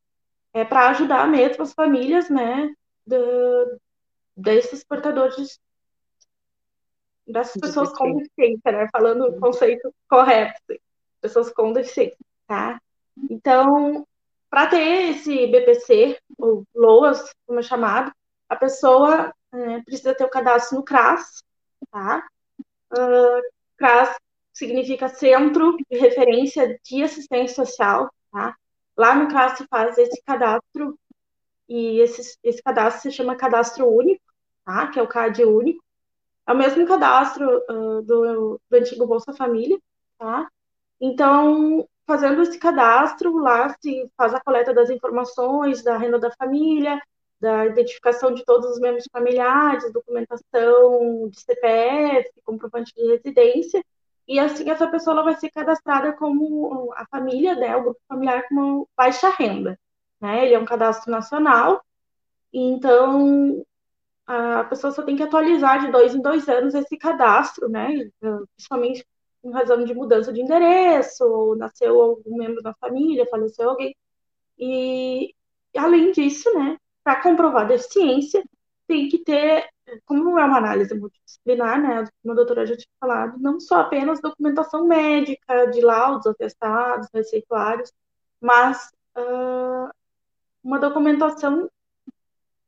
é 0.53 0.65
para 0.65 0.89
ajudar 0.89 1.27
mesmo 1.27 1.63
as 1.63 1.73
famílias, 1.73 2.29
né, 2.29 2.73
de, 3.05 3.17
desses 4.35 4.83
portadores, 4.83 5.59
dessas 7.27 7.59
pessoas 7.59 7.91
com 7.93 8.17
deficiência, 8.17 8.71
né, 8.71 8.87
falando 8.91 9.27
o 9.27 9.39
conceito 9.39 9.93
correto, 10.09 10.61
pessoas 11.21 11.51
com 11.51 11.73
deficiência, 11.73 12.17
tá? 12.47 12.81
Então, 13.29 14.07
para 14.49 14.67
ter 14.67 15.11
esse 15.11 15.47
BPC, 15.47 16.17
ou 16.37 16.63
LOAS, 16.73 17.33
como 17.45 17.59
é 17.59 17.63
chamado, 17.63 18.11
a 18.47 18.55
pessoa 18.55 19.33
é, 19.51 19.81
precisa 19.81 20.15
ter 20.15 20.23
o 20.23 20.29
cadastro 20.29 20.77
no 20.77 20.83
CRAS, 20.83 21.43
tá? 21.91 22.27
Uh, 22.91 23.41
CRAS 23.77 24.15
significa 24.53 25.07
Centro 25.07 25.77
de 25.89 25.97
Referência 25.97 26.79
de 26.83 27.03
Assistência 27.03 27.63
Social, 27.65 28.09
tá? 28.31 28.55
Lá 28.99 29.15
no 29.15 29.29
CRAS 29.29 29.57
se 29.57 29.65
faz 29.67 29.97
esse 29.97 30.21
cadastro 30.23 30.99
e 31.69 32.01
esse, 32.01 32.37
esse 32.43 32.61
cadastro 32.61 33.03
se 33.03 33.15
chama 33.15 33.33
cadastro 33.33 33.87
único, 33.87 34.21
tá? 34.65 34.87
Que 34.87 34.99
é 34.99 35.01
o 35.01 35.07
CAD 35.07 35.45
único. 35.45 35.81
É 36.45 36.51
o 36.51 36.57
mesmo 36.57 36.85
cadastro 36.85 37.47
uh, 37.69 38.01
do, 38.01 38.59
do 38.69 38.77
antigo 38.77 39.07
Bolsa 39.07 39.31
Família, 39.31 39.79
tá? 40.17 40.49
Então, 40.99 41.87
fazendo 42.05 42.41
esse 42.41 42.59
cadastro, 42.59 43.37
lá 43.37 43.73
se 43.81 44.11
faz 44.17 44.33
a 44.33 44.41
coleta 44.41 44.73
das 44.73 44.89
informações 44.89 45.81
da 45.81 45.97
renda 45.97 46.19
da 46.19 46.31
família, 46.31 47.01
da 47.39 47.67
identificação 47.67 48.33
de 48.33 48.43
todos 48.43 48.69
os 48.69 48.81
membros 48.81 49.05
familiares, 49.09 49.93
documentação 49.93 51.29
de 51.29 51.39
CPF, 51.39 52.29
comprovante 52.43 52.93
de 52.93 53.07
residência, 53.07 53.81
e 54.29 54.39
assim 54.39 54.69
essa 54.69 54.87
pessoa 54.87 55.15
ela 55.15 55.23
vai 55.23 55.35
ser 55.35 55.49
cadastrada 55.49 56.13
como 56.13 56.93
a 56.95 57.05
família, 57.07 57.55
né, 57.55 57.75
o 57.75 57.83
grupo 57.83 57.99
familiar 58.07 58.47
como 58.47 58.87
baixa 58.95 59.29
renda, 59.29 59.77
né? 60.21 60.45
Ele 60.45 60.53
é 60.53 60.59
um 60.59 60.65
cadastro 60.65 61.11
nacional, 61.11 61.83
então 62.53 63.65
a 64.27 64.63
pessoa 64.65 64.91
só 64.93 65.01
tem 65.01 65.15
que 65.15 65.23
atualizar 65.23 65.79
de 65.81 65.91
dois 65.91 66.13
em 66.13 66.21
dois 66.21 66.47
anos 66.47 66.75
esse 66.75 66.95
cadastro, 66.97 67.67
né? 67.67 68.09
Principalmente 68.55 69.05
em 69.43 69.51
razão 69.51 69.83
de 69.83 69.93
mudança 69.95 70.31
de 70.31 70.41
endereço, 70.41 71.23
ou 71.25 71.55
nasceu 71.55 71.99
algum 71.99 72.37
membro 72.37 72.61
da 72.61 72.73
família, 72.75 73.27
faleceu 73.31 73.69
alguém. 73.69 73.95
E 74.57 75.33
além 75.75 76.11
disso, 76.11 76.53
né, 76.53 76.77
para 77.03 77.21
comprovar 77.21 77.67
deficiência, 77.67 78.43
tem 78.87 79.09
que 79.09 79.19
ter, 79.19 79.67
como 80.05 80.37
é 80.39 80.45
uma 80.45 80.57
análise 80.57 80.93
multidisciplinar, 80.93 81.81
né, 81.81 82.05
como 82.21 82.33
a 82.33 82.35
doutora 82.35 82.65
já 82.65 82.75
tinha 82.75 82.91
falado, 82.99 83.37
não 83.39 83.59
só 83.59 83.81
apenas 83.81 84.21
documentação 84.21 84.85
médica, 84.85 85.67
de 85.67 85.81
laudos, 85.81 86.27
atestados, 86.27 87.09
receituários, 87.13 87.91
mas 88.41 88.91
uh, 89.17 89.89
uma 90.63 90.79
documentação 90.79 91.69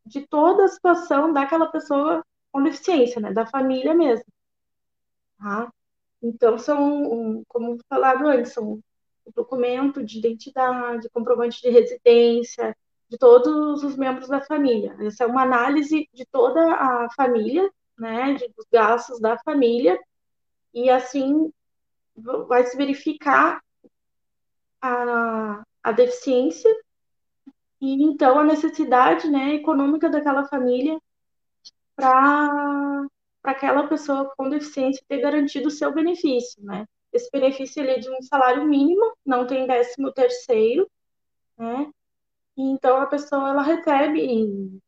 de 0.06 0.22
toda 0.28 0.66
a 0.66 0.68
situação 0.68 1.32
daquela 1.34 1.68
pessoa 1.68 2.26
com 2.52 2.64
deficiência, 2.64 3.22
né, 3.22 3.32
da 3.34 3.46
família 3.46 3.94
mesmo. 3.94 4.26
Tá? 5.40 5.72
Então, 6.22 6.58
são, 6.58 7.44
como 7.48 7.78
falado 7.90 8.28
antes, 8.28 8.54
são 8.54 8.82
documento 9.36 10.04
de 10.04 10.20
identidade, 10.20 11.10
comprovante 11.10 11.62
de 11.62 11.70
residência, 11.70 12.76
de 13.12 13.17
todos 13.17 13.84
os 13.84 13.97
membros 13.97 14.30
da 14.30 14.39
família. 14.39 14.95
Essa 15.02 15.26
é 15.26 15.28
uma 15.28 15.41
análise 15.41 16.10
de 16.13 16.26
toda 16.32 16.62
a 16.76 17.10
família, 17.13 17.69
né, 18.00 18.36
de, 18.36 18.47
dos 18.56 18.65
gastos 18.71 19.19
da 19.19 19.38
família, 19.39 20.00
e 20.74 20.89
assim 20.89 21.52
vai 22.47 22.65
se 22.65 22.78
verificar 22.78 23.62
a, 24.82 25.62
a 25.84 25.91
deficiência 25.91 26.74
e 27.82 28.02
então 28.02 28.39
a 28.39 28.45
necessidade 28.45 29.30
né, 29.30 29.56
econômica 29.56 30.10
daquela 30.10 30.45
família 30.45 30.97
para 31.93 33.08
aquela 33.43 33.88
pessoa 33.88 34.32
com 34.38 34.50
deficiência 34.50 35.04
ter 35.10 35.19
garantido 35.19 35.67
o 35.67 35.71
seu 35.71 35.93
benefício, 35.93 36.63
né? 36.63 36.86
Esse 37.12 37.30
benefício 37.30 37.82
ele 37.84 37.91
é 37.91 38.00
de 38.00 38.10
um 38.10 38.21
salário 38.21 38.65
mínimo, 38.65 39.13
não 39.26 39.45
tem 39.45 39.67
décimo 39.67 40.13
terceiro, 40.13 40.89
né? 41.58 41.91
Então 42.58 42.98
a 42.98 43.06
pessoa 43.08 43.50
ela 43.50 43.62
recebe, 43.62 44.80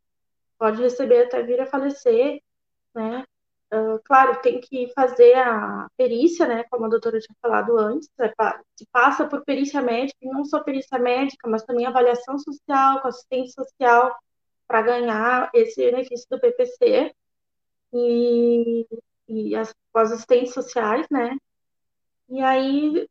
pode 0.58 0.82
receber 0.82 1.24
até 1.24 1.42
vir 1.44 1.62
a 1.62 1.66
falecer, 1.66 2.42
né? 2.94 3.24
Uh, 3.74 4.00
claro, 4.06 4.40
tem 4.42 4.62
que 4.62 4.92
fazer 4.94 5.34
a 5.36 5.88
perícia, 5.98 6.48
né? 6.48 6.64
Como 6.70 6.86
a 6.86 6.90
doutora 6.90 7.20
tinha 7.20 7.36
falado 7.42 7.78
antes, 7.78 8.08
é, 8.20 8.32
se 8.76 8.86
passa 8.92 9.28
por 9.28 9.44
perícia 9.44 9.82
médica, 9.82 10.18
e 10.22 10.28
não 10.28 10.46
só 10.46 10.62
perícia 10.64 11.00
médica, 11.00 11.50
mas 11.50 11.64
também 11.64 11.86
avaliação 11.88 12.38
social, 12.38 13.02
com 13.02 13.08
assistente 13.08 13.52
social, 13.52 14.16
para 14.68 14.82
ganhar 14.84 15.50
esse 15.56 15.84
benefício 15.84 16.28
do 16.30 16.40
PPC. 16.40 17.14
E, 17.94 18.88
e 19.28 19.56
as, 19.56 19.74
as 19.96 20.12
assistentes 20.12 20.54
sociais, 20.54 21.08
né? 21.10 21.36
E 22.30 22.42
aí 22.42 23.08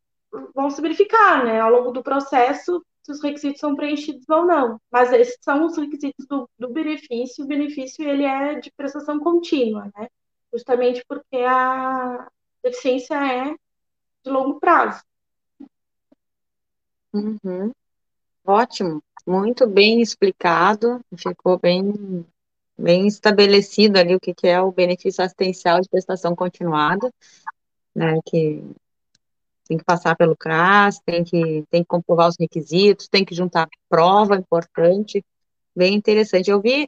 vão 0.55 0.69
se 0.69 0.81
verificar, 0.81 1.43
né, 1.43 1.59
ao 1.59 1.69
longo 1.69 1.91
do 1.91 2.03
processo, 2.03 2.83
se 3.03 3.11
os 3.11 3.21
requisitos 3.21 3.59
são 3.59 3.75
preenchidos 3.75 4.27
ou 4.29 4.45
não. 4.45 4.79
Mas 4.91 5.11
esses 5.11 5.37
são 5.41 5.65
os 5.65 5.77
requisitos 5.77 6.25
do, 6.25 6.49
do 6.57 6.69
benefício. 6.69 7.43
O 7.43 7.47
benefício 7.47 8.07
ele 8.07 8.23
é 8.23 8.59
de 8.59 8.71
prestação 8.71 9.19
contínua, 9.19 9.91
né? 9.95 10.07
Justamente 10.51 11.03
porque 11.07 11.37
a 11.37 12.27
deficiência 12.63 13.15
é 13.15 13.55
de 14.23 14.31
longo 14.31 14.59
prazo. 14.59 15.03
Uhum. 17.13 17.71
Ótimo, 18.45 19.01
muito 19.25 19.67
bem 19.67 20.01
explicado, 20.01 20.99
ficou 21.15 21.59
bem, 21.59 22.25
bem 22.77 23.07
estabelecido 23.07 23.97
ali 23.97 24.15
o 24.15 24.19
que, 24.19 24.33
que 24.33 24.47
é 24.47 24.59
o 24.59 24.71
benefício 24.71 25.23
assistencial 25.23 25.79
de 25.79 25.89
prestação 25.89 26.35
continuada, 26.35 27.11
né, 27.95 28.19
que 28.25 28.63
tem 29.67 29.77
que 29.77 29.83
passar 29.83 30.15
pelo 30.15 30.35
CRAS, 30.35 30.99
tem 31.05 31.23
que, 31.23 31.63
tem 31.69 31.81
que 31.81 31.87
comprovar 31.87 32.29
os 32.29 32.35
requisitos, 32.39 33.07
tem 33.07 33.23
que 33.25 33.35
juntar 33.35 33.67
prova 33.89 34.35
importante, 34.35 35.23
bem 35.75 35.95
interessante. 35.95 36.49
Eu 36.49 36.61
vi, 36.61 36.87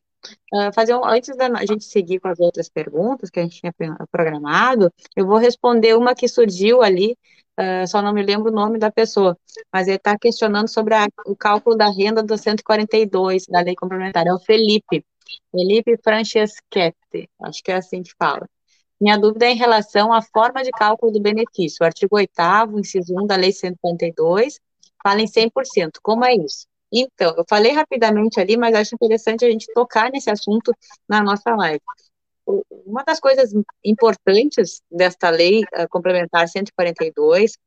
uh, 0.53 0.73
fazer 0.73 0.95
um, 0.95 1.05
antes 1.05 1.35
da 1.35 1.49
gente 1.65 1.85
seguir 1.85 2.19
com 2.19 2.27
as 2.27 2.39
outras 2.39 2.69
perguntas 2.69 3.29
que 3.29 3.39
a 3.39 3.43
gente 3.43 3.61
tinha 3.61 3.73
programado, 4.11 4.91
eu 5.15 5.25
vou 5.25 5.37
responder 5.37 5.95
uma 5.95 6.15
que 6.15 6.27
surgiu 6.27 6.81
ali, 6.81 7.17
uh, 7.59 7.87
só 7.87 8.01
não 8.01 8.13
me 8.13 8.23
lembro 8.23 8.51
o 8.51 8.55
nome 8.55 8.77
da 8.77 8.91
pessoa, 8.91 9.37
mas 9.71 9.87
ele 9.87 9.97
está 9.97 10.17
questionando 10.17 10.67
sobre 10.67 10.95
a, 10.95 11.07
o 11.25 11.35
cálculo 11.35 11.75
da 11.75 11.89
renda 11.89 12.23
do 12.23 12.37
142 12.37 13.45
da 13.47 13.61
lei 13.61 13.75
complementar, 13.75 14.27
é 14.27 14.33
o 14.33 14.39
Felipe, 14.39 15.05
Felipe 15.51 15.97
Franceschetti, 16.03 17.29
acho 17.41 17.63
que 17.63 17.71
é 17.71 17.75
assim 17.75 18.03
que 18.03 18.13
fala. 18.17 18.47
Minha 18.99 19.17
dúvida 19.17 19.45
é 19.45 19.51
em 19.51 19.57
relação 19.57 20.13
à 20.13 20.21
forma 20.21 20.63
de 20.63 20.71
cálculo 20.71 21.11
do 21.11 21.21
benefício. 21.21 21.77
O 21.81 21.85
artigo 21.85 22.15
8 22.15 22.31
inciso 22.77 23.13
1 23.13 23.27
da 23.27 23.35
Lei 23.35 23.51
142, 23.51 24.59
fala 25.03 25.21
em 25.21 25.27
100%. 25.27 25.99
Como 26.01 26.23
é 26.25 26.33
isso? 26.35 26.65
Então, 26.91 27.33
eu 27.37 27.43
falei 27.49 27.73
rapidamente 27.73 28.39
ali, 28.39 28.55
mas 28.55 28.73
acho 28.73 28.95
interessante 28.95 29.43
a 29.43 29.51
gente 29.51 29.71
tocar 29.73 30.09
nesse 30.11 30.29
assunto 30.29 30.71
na 31.09 31.21
nossa 31.21 31.53
live. 31.55 31.81
Uma 32.85 33.03
das 33.03 33.19
coisas 33.19 33.51
importantes 33.83 34.81
desta 34.89 35.29
lei 35.29 35.63
uh, 35.63 35.89
complementar 35.89 36.47
142 36.47 37.57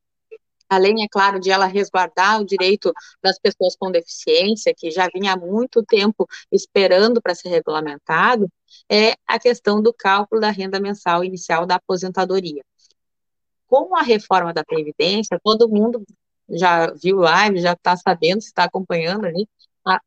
além, 0.68 1.02
é 1.04 1.08
claro, 1.08 1.40
de 1.40 1.50
ela 1.50 1.66
resguardar 1.66 2.40
o 2.40 2.44
direito 2.44 2.92
das 3.22 3.38
pessoas 3.38 3.76
com 3.76 3.90
deficiência, 3.90 4.74
que 4.76 4.90
já 4.90 5.08
vinha 5.12 5.32
há 5.32 5.36
muito 5.36 5.82
tempo 5.84 6.26
esperando 6.52 7.20
para 7.20 7.34
ser 7.34 7.48
regulamentado, 7.48 8.48
é 8.90 9.14
a 9.26 9.38
questão 9.38 9.82
do 9.82 9.92
cálculo 9.92 10.40
da 10.40 10.50
renda 10.50 10.80
mensal 10.80 11.24
inicial 11.24 11.66
da 11.66 11.76
aposentadoria. 11.76 12.62
Com 13.66 13.94
a 13.96 14.02
reforma 14.02 14.52
da 14.52 14.64
Previdência, 14.64 15.40
todo 15.42 15.68
mundo 15.68 16.04
já 16.48 16.90
viu 16.92 17.18
live, 17.18 17.60
já 17.60 17.72
está 17.72 17.96
sabendo, 17.96 18.38
está 18.38 18.64
acompanhando 18.64 19.26
ali, 19.26 19.46
a, 19.84 20.00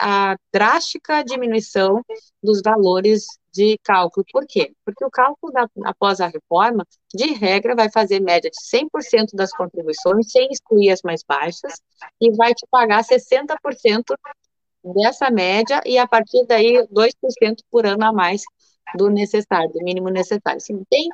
a 0.00 0.36
drástica 0.52 1.22
diminuição 1.24 2.02
dos 2.42 2.60
valores 2.62 3.38
de 3.56 3.78
cálculo. 3.82 4.24
Por 4.30 4.46
quê? 4.46 4.72
Porque 4.84 5.04
o 5.04 5.10
cálculo 5.10 5.52
da, 5.52 5.66
após 5.84 6.20
a 6.20 6.28
reforma, 6.28 6.86
de 7.14 7.32
regra, 7.32 7.74
vai 7.74 7.90
fazer 7.90 8.20
média 8.20 8.50
de 8.50 8.60
100% 8.60 9.34
das 9.34 9.50
contribuições, 9.52 10.30
sem 10.30 10.48
excluir 10.50 10.90
as 10.90 11.00
mais 11.02 11.22
baixas, 11.26 11.80
e 12.20 12.30
vai 12.36 12.52
te 12.54 12.66
pagar 12.70 13.02
60% 13.02 14.04
dessa 14.84 15.30
média, 15.30 15.80
e 15.86 15.98
a 15.98 16.06
partir 16.06 16.44
daí 16.46 16.86
2% 16.88 17.62
por 17.70 17.86
ano 17.86 18.04
a 18.04 18.12
mais 18.12 18.42
do 18.94 19.08
necessário, 19.08 19.72
do 19.72 19.82
mínimo 19.82 20.10
necessário. 20.10 20.58
Assim, 20.58 20.84
bem, 20.90 21.08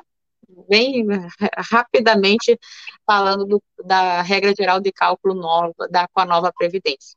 bem 0.69 1.07
rapidamente 1.71 2.59
falando 3.07 3.47
do, 3.47 3.63
da 3.85 4.21
regra 4.23 4.53
geral 4.57 4.81
de 4.81 4.93
cálculo 4.93 5.35
nova, 5.35 5.89
da, 5.89 6.09
com 6.09 6.21
a 6.21 6.27
nova 6.27 6.53
Previdência. 6.53 7.17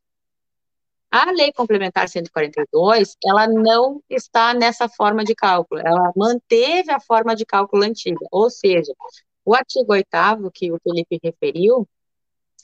A 1.17 1.32
lei 1.32 1.54
complementar 1.54 2.10
142, 2.10 3.15
ela 3.23 3.47
não 3.47 4.01
está 4.10 4.54
nessa 4.54 4.89
forma 4.89 5.23
de 5.23 5.34
cálculo, 5.34 5.80
ela 5.80 6.12
manteve 6.13 6.91
a 6.91 6.99
forma 6.99 7.34
de 7.34 7.45
cálculo 7.45 7.84
antiga, 7.84 8.19
ou 8.30 8.49
seja, 8.49 8.91
o 9.45 9.56
artigo 9.56 9.93
8 9.93 10.10
que 10.54 10.73
o 10.73 10.80
Felipe 10.84 11.17
referiu, 11.23 11.88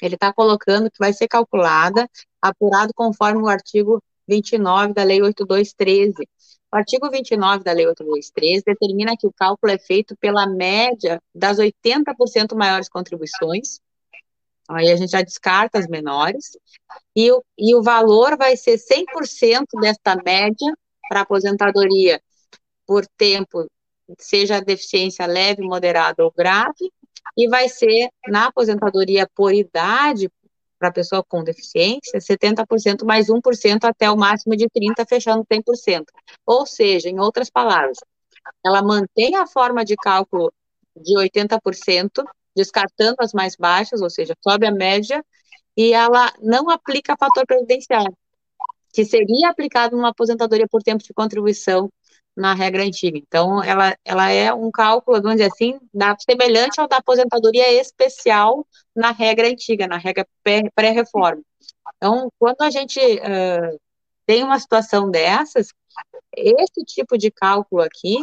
ele 0.02 0.16
está 0.16 0.34
colocando 0.34 0.92
que 0.92 1.00
vai 1.00 1.14
ser 1.14 1.30
calculada, 1.30 2.10
apurado 2.42 2.94
conforme 2.94 3.42
o 3.42 3.48
artigo 3.48 4.04
29 4.28 4.94
da 4.94 5.04
Lei 5.04 5.22
8213. 5.22 6.28
O 6.74 6.76
artigo 6.76 7.10
29 7.10 7.64
da 7.64 7.72
Lei 7.72 7.88
8213 7.88 8.64
determina 8.66 9.16
que 9.18 9.28
o 9.28 9.32
cálculo 9.32 9.72
é 9.72 9.80
feito 9.80 10.14
pela 10.18 10.46
média 10.46 11.22
das 11.34 11.58
80% 11.58 12.54
maiores 12.54 12.90
contribuições, 12.90 13.80
Aí 14.72 14.92
a 14.92 14.96
gente 14.96 15.12
já 15.12 15.22
descarta 15.22 15.80
as 15.80 15.88
menores, 15.88 16.58
e 17.16 17.32
o, 17.32 17.44
e 17.58 17.76
o 17.76 17.84
valor 17.84 18.38
vai 18.38 18.56
ser 18.56 18.78
100% 18.78 19.66
desta 19.82 20.16
média 20.16 20.74
para 21.10 21.22
aposentadoria 21.22 22.22
por 22.86 23.06
tempo, 23.18 23.70
seja 24.18 24.62
deficiência 24.62 25.26
leve, 25.26 25.62
moderada 25.62 26.24
ou 26.24 26.32
grave, 26.32 26.92
e 27.38 27.48
vai 27.48 27.70
ser 27.70 28.10
na 28.28 28.48
aposentadoria 28.48 29.28
por 29.36 29.54
idade, 29.54 30.30
para 30.82 30.92
pessoa 30.92 31.24
com 31.24 31.44
deficiência, 31.44 32.20
70% 32.20 33.06
mais 33.06 33.28
1% 33.28 33.84
até 33.84 34.10
o 34.10 34.18
máximo 34.18 34.56
de 34.56 34.68
30%, 34.68 35.08
fechando 35.08 35.46
100%. 35.46 36.06
Ou 36.44 36.66
seja, 36.66 37.08
em 37.08 37.20
outras 37.20 37.52
palavras, 37.52 38.00
ela 38.66 38.82
mantém 38.82 39.36
a 39.36 39.46
forma 39.46 39.86
de 39.86 39.96
cálculo 39.96 40.52
de 40.96 41.16
80%, 41.16 42.26
descartando 42.56 43.18
as 43.20 43.34
mais 43.34 43.56
baixas, 43.56 44.02
ou 44.02 44.10
seja, 44.10 44.34
sobe 44.44 44.66
a 44.68 44.72
média, 44.72 45.24
e 45.76 45.94
ela 45.94 46.32
não 46.42 46.70
aplica 46.70 47.16
fator 47.18 47.46
previdenciário, 47.46 48.16
que 48.94 49.06
seria 49.06 49.50
aplicado 49.50 49.96
numa 49.96 50.10
aposentadoria 50.10 50.68
por 50.70 50.84
tempo 50.84 51.04
de 51.04 51.14
contribuição 51.14 51.90
na 52.36 52.54
regra 52.54 52.84
antiga. 52.84 53.18
Então, 53.18 53.64
ela, 53.64 53.96
ela 54.06 54.30
é 54.30 54.54
um 54.54 54.72
cálculo, 54.72 55.22
vamos 55.22 55.38
dizer 55.38 55.52
assim, 55.52 55.80
da, 55.94 56.16
semelhante 56.18 56.80
ao 56.80 56.88
da 56.88 56.98
aposentadoria 56.98 57.72
especial 57.74 58.66
na 58.96 59.12
regra 59.12 59.48
antiga, 59.48 59.88
na 59.88 59.98
regra 59.98 60.26
pré-reforma. 60.76 61.42
Então, 61.98 62.32
quando 62.40 62.62
a 62.62 62.70
gente 62.70 63.00
uh, 63.00 63.80
tem 64.26 64.44
uma 64.44 64.60
situação 64.60 65.10
dessas, 65.10 65.68
esse 66.36 66.86
tipo 66.86 67.18
de 67.18 67.30
cálculo 67.30 67.82
aqui 67.82 68.18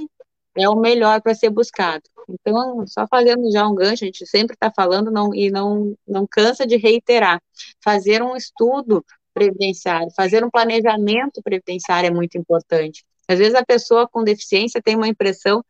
é 0.57 0.69
o 0.69 0.77
melhor 0.77 1.21
para 1.21 1.35
ser 1.35 1.51
buscado. 1.51 2.03
Então, 2.29 2.87
só 2.87 3.07
fazendo 3.09 3.51
já 3.51 3.67
um 3.67 3.75
gancho, 3.75 4.05
a 4.05 4.07
gente 4.07 4.27
sempre 4.27 4.55
está 4.55 4.71
falando 4.71 5.11
não, 5.11 5.35
e 5.35 5.51
não, 5.51 5.97
não 6.07 6.27
cansa 6.27 6.67
de 6.67 6.77
reiterar, 6.77 7.41
fazer 7.83 8.23
um 8.23 8.37
estudo 8.37 9.05
previdenciário. 9.33 10.11
Fazer 10.17 10.45
um 10.45 10.51
planejamento 10.51 11.41
previdenciário 11.43 12.09
é 12.09 12.11
muito 12.11 12.37
importante. 12.37 13.05
Às 13.29 13.39
vezes 13.39 13.55
a 13.55 13.65
pessoa 13.65 14.09
com 14.09 14.25
deficiência 14.25 14.83
tem 14.83 14.97
uma 14.97 15.09
impressão 15.09 15.61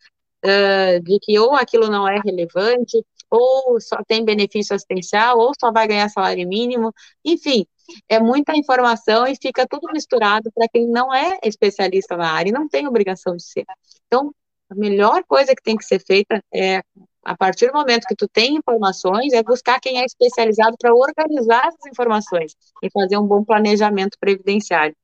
uh, 0.45 1.03
de 1.03 1.19
que 1.21 1.39
ou 1.39 1.55
aquilo 1.55 1.89
não 1.89 2.09
é 2.09 2.21
relevante, 2.25 3.05
ou 3.31 3.81
só 3.81 4.03
tem 4.07 4.25
benefício 4.25 4.75
assistencial, 4.75 5.39
ou 5.39 5.53
só 5.59 5.71
vai 5.71 5.87
ganhar 5.87 6.09
salário 6.09 6.49
mínimo, 6.49 6.93
enfim, 7.25 7.67
é 8.09 8.19
muita 8.19 8.57
informação 8.57 9.27
e 9.27 9.37
fica 9.41 9.67
tudo 9.67 9.93
misturado 9.93 10.51
para 10.53 10.69
quem 10.69 10.87
não 10.87 11.15
é 11.15 11.39
especialista 11.45 12.17
na 12.17 12.31
área 12.31 12.51
e 12.51 12.53
não 12.53 12.69
tem 12.69 12.87
obrigação 12.87 13.37
de 13.37 13.43
ser. 13.43 13.65
Então, 14.07 14.33
a 14.71 14.75
melhor 14.75 15.25
coisa 15.27 15.55
que 15.55 15.63
tem 15.63 15.77
que 15.77 15.85
ser 15.85 16.01
feita 16.05 16.43
é, 16.55 16.83
a 17.25 17.37
partir 17.37 17.69
do 17.69 17.75
momento 17.75 18.07
que 18.07 18.17
tu 18.17 18.29
tem 18.29 18.57
informações, 18.57 19.33
é 19.33 19.43
buscar 19.43 19.81
quem 19.81 20.01
é 20.01 20.05
especializado 20.05 20.77
para 20.79 20.95
organizar 20.95 21.67
essas 21.67 21.87
informações 21.87 22.55
e 22.83 22.91
fazer 22.91 23.19
um 23.19 23.27
bom 23.27 23.45
planejamento 23.45 24.17
previdenciário. 24.19 24.97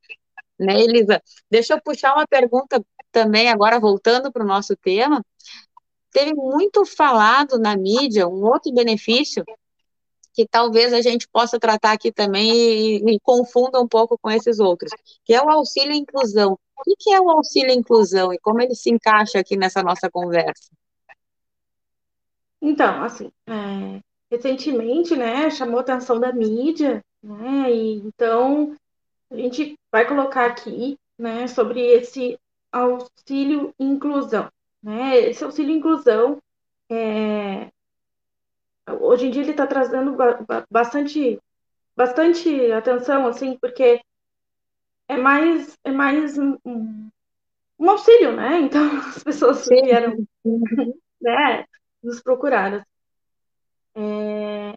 Né, 0.59 0.81
Elisa? 0.81 1.21
Deixa 1.49 1.73
eu 1.73 1.81
puxar 1.81 2.13
uma 2.15 2.25
pergunta 2.27 2.83
também, 3.11 3.49
agora 3.49 3.79
voltando 3.79 4.31
para 4.31 4.43
o 4.43 4.47
nosso 4.47 4.75
tema. 4.75 5.23
Teve 6.11 6.33
muito 6.33 6.85
falado 6.85 7.59
na 7.59 7.75
mídia 7.75 8.27
um 8.27 8.45
outro 8.45 8.73
benefício 8.73 9.43
que 10.35 10.45
talvez 10.45 10.93
a 10.93 11.01
gente 11.01 11.27
possa 11.29 11.57
tratar 11.57 11.93
aqui 11.93 12.11
também 12.11 12.51
e, 12.51 13.15
e 13.15 13.19
confunda 13.21 13.79
um 13.79 13.87
pouco 13.87 14.17
com 14.17 14.29
esses 14.29 14.59
outros, 14.59 14.91
que 15.23 15.33
é 15.33 15.41
o 15.41 15.49
auxílio 15.49 15.93
inclusão. 15.93 16.59
O 16.77 16.95
que 16.99 17.13
é 17.13 17.21
o 17.21 17.29
auxílio 17.29 17.71
inclusão 17.71 18.33
e 18.33 18.37
como 18.37 18.61
ele 18.61 18.75
se 18.75 18.91
encaixa 18.91 19.39
aqui 19.39 19.55
nessa 19.55 19.81
nossa 19.81 20.11
conversa? 20.11 20.69
Então, 22.61 23.01
assim, 23.01 23.31
é, 23.47 24.01
recentemente, 24.29 25.15
né, 25.15 25.49
chamou 25.49 25.77
a 25.77 25.81
atenção 25.81 26.19
da 26.19 26.33
mídia, 26.33 27.01
né, 27.23 27.71
e 27.71 27.95
então 27.99 28.75
a 29.31 29.35
gente 29.37 29.79
vai 29.89 30.05
colocar 30.05 30.47
aqui, 30.47 30.97
né, 31.17 31.47
sobre 31.47 31.79
esse 31.79 32.37
auxílio 32.71 33.73
inclusão, 33.79 34.49
né, 34.83 35.17
esse 35.17 35.43
auxílio 35.43 35.73
inclusão, 35.73 36.39
é, 36.89 37.69
hoje 38.87 39.27
em 39.27 39.31
dia 39.31 39.41
ele 39.41 39.51
está 39.51 39.65
trazendo 39.65 40.15
bastante, 40.69 41.39
bastante 41.95 42.71
atenção, 42.71 43.27
assim, 43.27 43.57
porque 43.57 44.01
é 45.07 45.17
mais, 45.17 45.77
é 45.83 45.91
mais 45.91 46.37
um, 46.37 46.57
um 47.79 47.89
auxílio, 47.89 48.35
né? 48.35 48.59
Então 48.61 48.97
as 48.99 49.23
pessoas 49.23 49.57
Sim. 49.59 49.81
vieram 49.83 50.27
né, 51.21 51.65
nos 52.03 52.21
procurar. 52.21 52.85
É... 53.95 54.73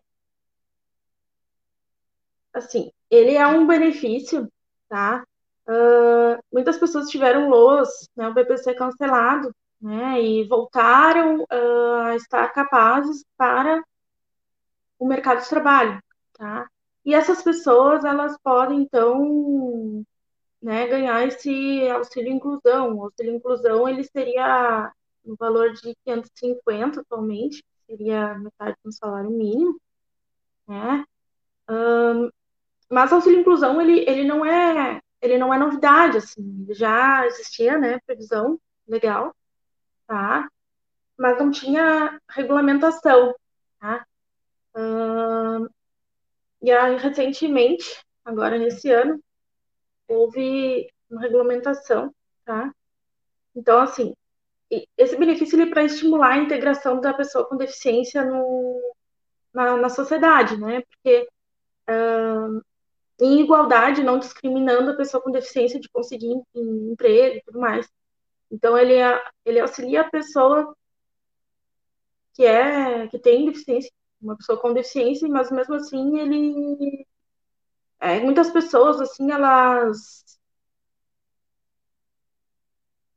Assim, 2.53 2.91
ele 3.11 3.35
é 3.35 3.47
um 3.47 3.67
benefício, 3.67 4.51
tá? 4.89 5.25
Uh, 5.69 6.43
muitas 6.53 6.79
pessoas 6.79 7.11
tiveram 7.11 7.51
LOAS, 7.51 8.09
né, 8.17 8.27
o 8.27 8.33
BPC 8.33 8.75
cancelado, 8.75 9.55
né, 9.81 10.21
e 10.21 10.45
voltaram 10.49 11.43
uh, 11.43 12.01
a 12.07 12.17
estar 12.17 12.49
capazes 12.55 13.23
para 13.37 13.83
o 14.99 15.07
mercado 15.07 15.43
de 15.43 15.49
trabalho, 15.49 16.03
tá? 16.35 16.69
E 17.05 17.15
essas 17.15 17.43
pessoas, 17.43 18.05
elas 18.05 18.37
podem, 18.43 18.83
então, 18.83 20.05
né, 20.61 20.87
ganhar 20.87 21.27
esse 21.27 21.89
auxílio 21.91 22.33
inclusão. 22.33 22.97
O 22.97 23.05
auxílio 23.05 23.35
inclusão, 23.35 23.89
ele 23.89 24.05
seria 24.05 24.93
no 25.25 25.37
valor 25.37 25.73
de 25.73 25.95
550 26.05 27.01
atualmente, 27.01 27.65
seria 27.87 28.39
metade 28.39 28.77
do 28.85 28.93
salário 28.93 29.31
mínimo, 29.31 29.81
né? 30.67 31.05
Um, 31.71 32.31
mas 32.91 33.13
o 33.13 33.17
auxílio 33.17 33.41
inclusão, 33.41 33.81
ele, 33.81 34.01
ele 34.09 34.25
não 34.25 34.45
é 34.45 35.01
ele 35.21 35.37
não 35.39 35.53
é 35.53 35.59
novidade, 35.59 36.19
assim, 36.19 36.67
já 36.71 37.27
existia, 37.27 37.77
né, 37.79 37.99
previsão 38.07 38.59
legal, 38.87 39.35
tá? 40.07 40.49
Mas 41.19 41.39
não 41.39 41.51
tinha 41.51 42.21
regulamentação, 42.29 43.35
tá? 43.81 44.07
E 46.63 46.71
aí, 46.71 46.97
recentemente, 46.97 48.05
agora 48.25 48.59
nesse 48.59 48.91
ano, 48.91 49.21
houve 50.07 50.89
uma 51.11 51.21
regulamentação, 51.21 52.15
tá? 52.45 52.73
Então, 53.55 53.81
assim, 53.81 54.15
esse 54.97 55.17
benefício 55.17 55.61
é 55.61 55.67
para 55.67 55.85
estimular 55.85 56.35
a 56.35 56.39
integração 56.39 57.01
da 57.01 57.15
pessoa 57.15 57.49
com 57.49 57.57
deficiência 57.57 58.25
no, 58.25 58.95
na, 59.53 59.77
na 59.77 59.89
sociedade, 59.89 60.57
né? 60.59 60.83
Porque 60.83 61.29
uh, 61.89 62.63
em 63.21 63.41
igualdade, 63.41 64.03
não 64.03 64.19
discriminando 64.19 64.91
a 64.91 64.97
pessoa 64.97 65.23
com 65.23 65.31
deficiência 65.31 65.81
de 65.81 65.89
conseguir 65.89 66.29
um 66.55 66.93
emprego 66.93 67.37
e 67.37 67.43
tudo 67.43 67.59
mais. 67.59 67.89
Então, 68.51 68.79
ele, 68.79 68.95
ele 69.45 69.61
auxilia 69.61 70.03
a 70.03 70.11
pessoa 70.11 70.75
que 72.35 72.45
é 72.45 73.09
que 73.09 73.19
tem 73.19 73.47
deficiência 73.47 73.91
uma 74.21 74.37
pessoa 74.37 74.59
com 74.61 74.73
deficiência, 74.73 75.29
mas 75.29 75.51
mesmo 75.51 75.75
assim 75.75 76.19
ele 76.19 77.07
é, 78.01 78.21
muitas 78.21 78.51
pessoas 78.51 79.01
assim 79.01 79.31
elas 79.31 80.25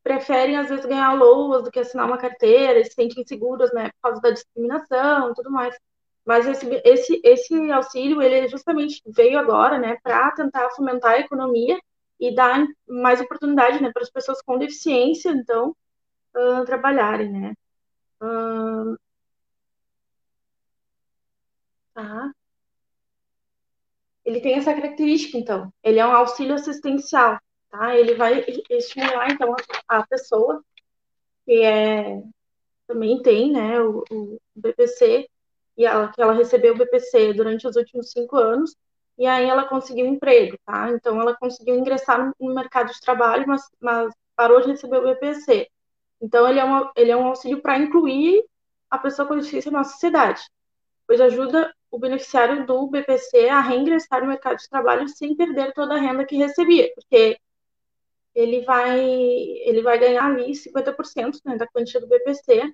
preferem 0.04 0.58
às 0.58 0.70
vezes 0.70 0.86
ganhar 0.86 1.14
louas 1.14 1.64
do 1.64 1.72
que 1.72 1.80
assinar 1.80 2.06
uma 2.08 2.18
carteira, 2.18 2.80
e 2.80 2.86
se 2.86 2.94
sentem 2.94 3.22
inseguras, 3.22 3.72
né, 3.74 3.92
por 3.92 4.02
causa 4.02 4.22
da 4.22 4.32
discriminação 4.32 5.32
e 5.32 5.34
tudo 5.36 5.52
mais. 5.52 5.76
Mas 6.26 6.46
esse, 6.48 6.82
esse, 6.86 7.22
esse 7.24 7.72
auxílio, 7.72 8.22
ele 8.22 8.48
justamente 8.48 9.02
veio 9.06 9.40
agora, 9.40 9.78
né, 9.78 9.98
para 10.04 10.32
tentar 10.32 10.70
fomentar 10.72 11.14
a 11.14 11.20
economia 11.20 11.80
e 12.20 12.34
dar 12.34 12.66
mais 12.88 13.22
oportunidade, 13.22 13.82
né, 13.82 13.92
para 13.92 14.04
as 14.04 14.10
pessoas 14.12 14.42
com 14.42 14.58
deficiência, 14.58 15.30
então, 15.30 15.76
uh, 16.36 16.66
trabalharem, 16.66 17.30
né. 17.32 17.54
Uh, 18.22 18.98
Tá? 21.94 22.32
Ele 24.24 24.40
tem 24.40 24.56
essa 24.56 24.74
característica, 24.74 25.38
então. 25.38 25.74
Ele 25.84 26.00
é 26.00 26.06
um 26.06 26.12
auxílio 26.12 26.56
assistencial, 26.56 27.40
tá? 27.70 27.96
Ele 27.96 28.16
vai 28.16 28.46
estimular, 28.70 29.32
então, 29.32 29.56
a, 29.88 30.06
pessoa 30.06 30.64
que 31.46 31.62
é 31.62 32.22
também 32.88 33.22
tem, 33.22 33.52
né, 33.52 33.80
o, 33.82 34.04
o 34.12 34.40
BPC, 34.56 35.28
e 35.78 35.86
ela, 35.86 36.12
que 36.12 36.22
ela 36.22 36.34
recebeu 36.34 36.74
o 36.74 36.78
BPC 36.78 37.34
durante 37.34 37.66
os 37.68 37.76
últimos 37.76 38.12
cinco 38.12 38.38
anos, 38.38 38.76
e 39.18 39.26
aí 39.26 39.48
ela 39.48 39.66
conseguiu 39.66 40.06
um 40.06 40.14
emprego, 40.14 40.58
tá? 40.66 40.90
Então, 40.92 41.20
ela 41.22 41.36
conseguiu 41.36 41.76
ingressar 41.76 42.26
no, 42.26 42.36
no 42.40 42.54
mercado 42.54 42.92
de 42.92 43.00
trabalho, 43.00 43.46
mas, 43.48 43.62
mas 43.80 44.14
parou 44.36 44.62
de 44.62 44.68
receber 44.72 44.98
o 44.98 45.04
BPC. 45.04 45.70
Então, 46.22 46.48
ele 46.48 46.60
é, 46.60 46.64
uma, 46.64 46.92
ele 46.96 47.12
é 47.12 47.18
um 47.18 47.28
auxílio 47.28 47.62
para 47.62 47.78
incluir 47.78 48.44
a 48.90 48.98
pessoa 48.98 49.28
com 49.28 49.36
deficiência 49.36 49.72
na 49.72 49.84
sociedade, 49.84 50.42
pois 51.08 51.22
ajuda 51.22 51.74
o 51.92 52.00
beneficiário 52.00 52.66
do 52.66 52.88
BPC 52.88 53.50
a 53.50 53.60
reingressar 53.60 54.22
no 54.22 54.30
mercado 54.30 54.58
de 54.58 54.70
trabalho 54.70 55.08
sem 55.10 55.36
perder 55.36 55.74
toda 55.74 55.96
a 55.96 56.00
renda 56.00 56.26
que 56.26 56.38
recebia, 56.38 56.92
porque 56.96 57.38
ele 58.34 58.62
vai, 58.62 59.00
ele 59.02 59.82
vai 59.82 60.00
ganhar 60.00 60.26
ali 60.26 60.56
50% 60.56 61.40
né, 61.46 61.58
da 61.58 61.68
quantia 61.68 62.00
do 62.00 62.08
BPC, 62.08 62.74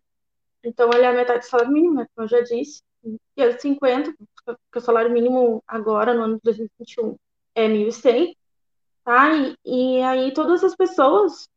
então 0.63 0.89
ele 0.93 1.03
é 1.03 1.07
a 1.07 1.13
metade 1.13 1.39
do 1.39 1.49
salário 1.49 1.73
mínimo, 1.73 1.95
né, 1.95 2.07
como 2.15 2.25
eu 2.25 2.29
já 2.29 2.41
disse, 2.41 2.83
e 3.03 3.41
é 3.41 3.57
50%, 3.57 4.13
porque 4.45 4.59
o 4.75 4.81
salário 4.81 5.11
mínimo 5.11 5.63
agora, 5.67 6.13
no 6.13 6.23
ano 6.23 6.35
de 6.35 6.41
2021, 6.43 7.17
é 7.55 7.67
1.100, 7.67 8.35
tá? 9.03 9.33
E, 9.35 9.55
e 9.65 10.01
aí 10.03 10.33
todas 10.33 10.63
as 10.63 10.75
pessoas 10.75 11.49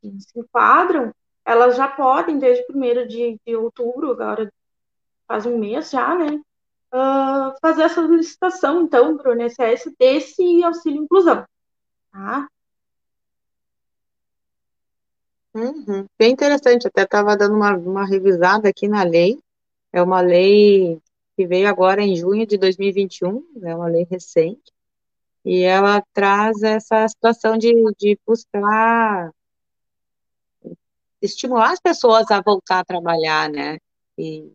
que 0.00 0.20
se 0.20 0.38
enquadram, 0.38 1.12
elas 1.44 1.76
já 1.76 1.88
podem, 1.88 2.38
desde 2.38 2.64
1 2.70 3.06
de, 3.08 3.40
de 3.44 3.56
outubro, 3.56 4.12
agora 4.12 4.52
faz 5.26 5.46
um 5.46 5.58
mês 5.58 5.90
já, 5.90 6.14
né? 6.14 6.40
Uh, 6.92 7.54
fazer 7.60 7.82
essa 7.82 8.06
solicitação, 8.06 8.82
então, 8.82 9.16
para 9.16 9.32
o 9.32 9.40
INSS 9.40 9.92
desse 9.98 10.62
auxílio 10.64 11.02
inclusão. 11.02 11.44
Tá? 12.12 12.48
Uhum. 15.54 16.06
Bem 16.18 16.32
interessante, 16.32 16.86
até 16.86 17.02
estava 17.02 17.36
dando 17.36 17.54
uma, 17.54 17.76
uma 17.76 18.06
revisada 18.06 18.68
aqui 18.68 18.88
na 18.88 19.02
lei. 19.02 19.38
É 19.92 20.02
uma 20.02 20.20
lei 20.20 21.00
que 21.36 21.46
veio 21.46 21.68
agora 21.68 22.02
em 22.02 22.16
junho 22.16 22.46
de 22.46 22.56
2021, 22.56 23.44
é 23.56 23.58
né, 23.58 23.74
uma 23.74 23.88
lei 23.88 24.06
recente, 24.10 24.72
e 25.44 25.62
ela 25.62 26.02
traz 26.12 26.62
essa 26.62 27.08
situação 27.08 27.58
de, 27.58 27.72
de 27.98 28.18
buscar 28.26 29.32
estimular 31.20 31.72
as 31.72 31.80
pessoas 31.80 32.30
a 32.30 32.40
voltar 32.40 32.80
a 32.80 32.84
trabalhar, 32.84 33.48
né? 33.48 33.78
E 34.18 34.52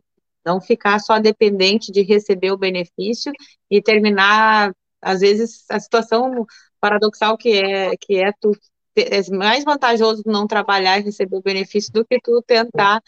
não 0.47 0.61
ficar 0.61 0.99
só 0.99 1.19
dependente 1.19 1.91
de 1.91 2.01
receber 2.01 2.51
o 2.51 2.57
benefício 2.57 3.33
e 3.69 3.81
terminar, 3.81 4.73
às 5.01 5.19
vezes, 5.19 5.65
a 5.69 5.79
situação 5.79 6.45
paradoxal 6.79 7.37
que 7.37 7.49
é, 7.49 7.91
que 7.99 8.15
é 8.17 8.31
tu 8.39 8.51
é 8.95 9.29
mais 9.31 9.63
vantajoso 9.63 10.23
não 10.25 10.47
trabalhar 10.47 10.97
e 10.97 11.03
receber 11.03 11.37
o 11.37 11.41
benefício 11.41 11.93
do 11.93 12.03
que 12.03 12.19
tu 12.19 12.41
tentar 12.41 12.99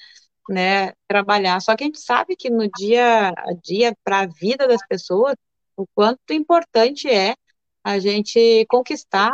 né, 0.47 0.93
trabalhar. 1.07 1.59
Só 1.61 1.75
que 1.75 1.83
a 1.83 1.87
gente 1.87 1.99
sabe 1.99 2.35
que 2.35 2.49
no 2.49 2.69
dia 2.77 3.29
a 3.29 3.53
dia, 3.63 3.95
para 4.03 4.19
a 4.19 4.27
vida 4.27 4.67
das 4.67 4.85
pessoas, 4.87 5.35
o 5.75 5.87
quanto 5.95 6.31
importante 6.31 7.07
é 7.07 7.35
a 7.83 7.97
gente 7.97 8.65
conquistar 8.67 9.31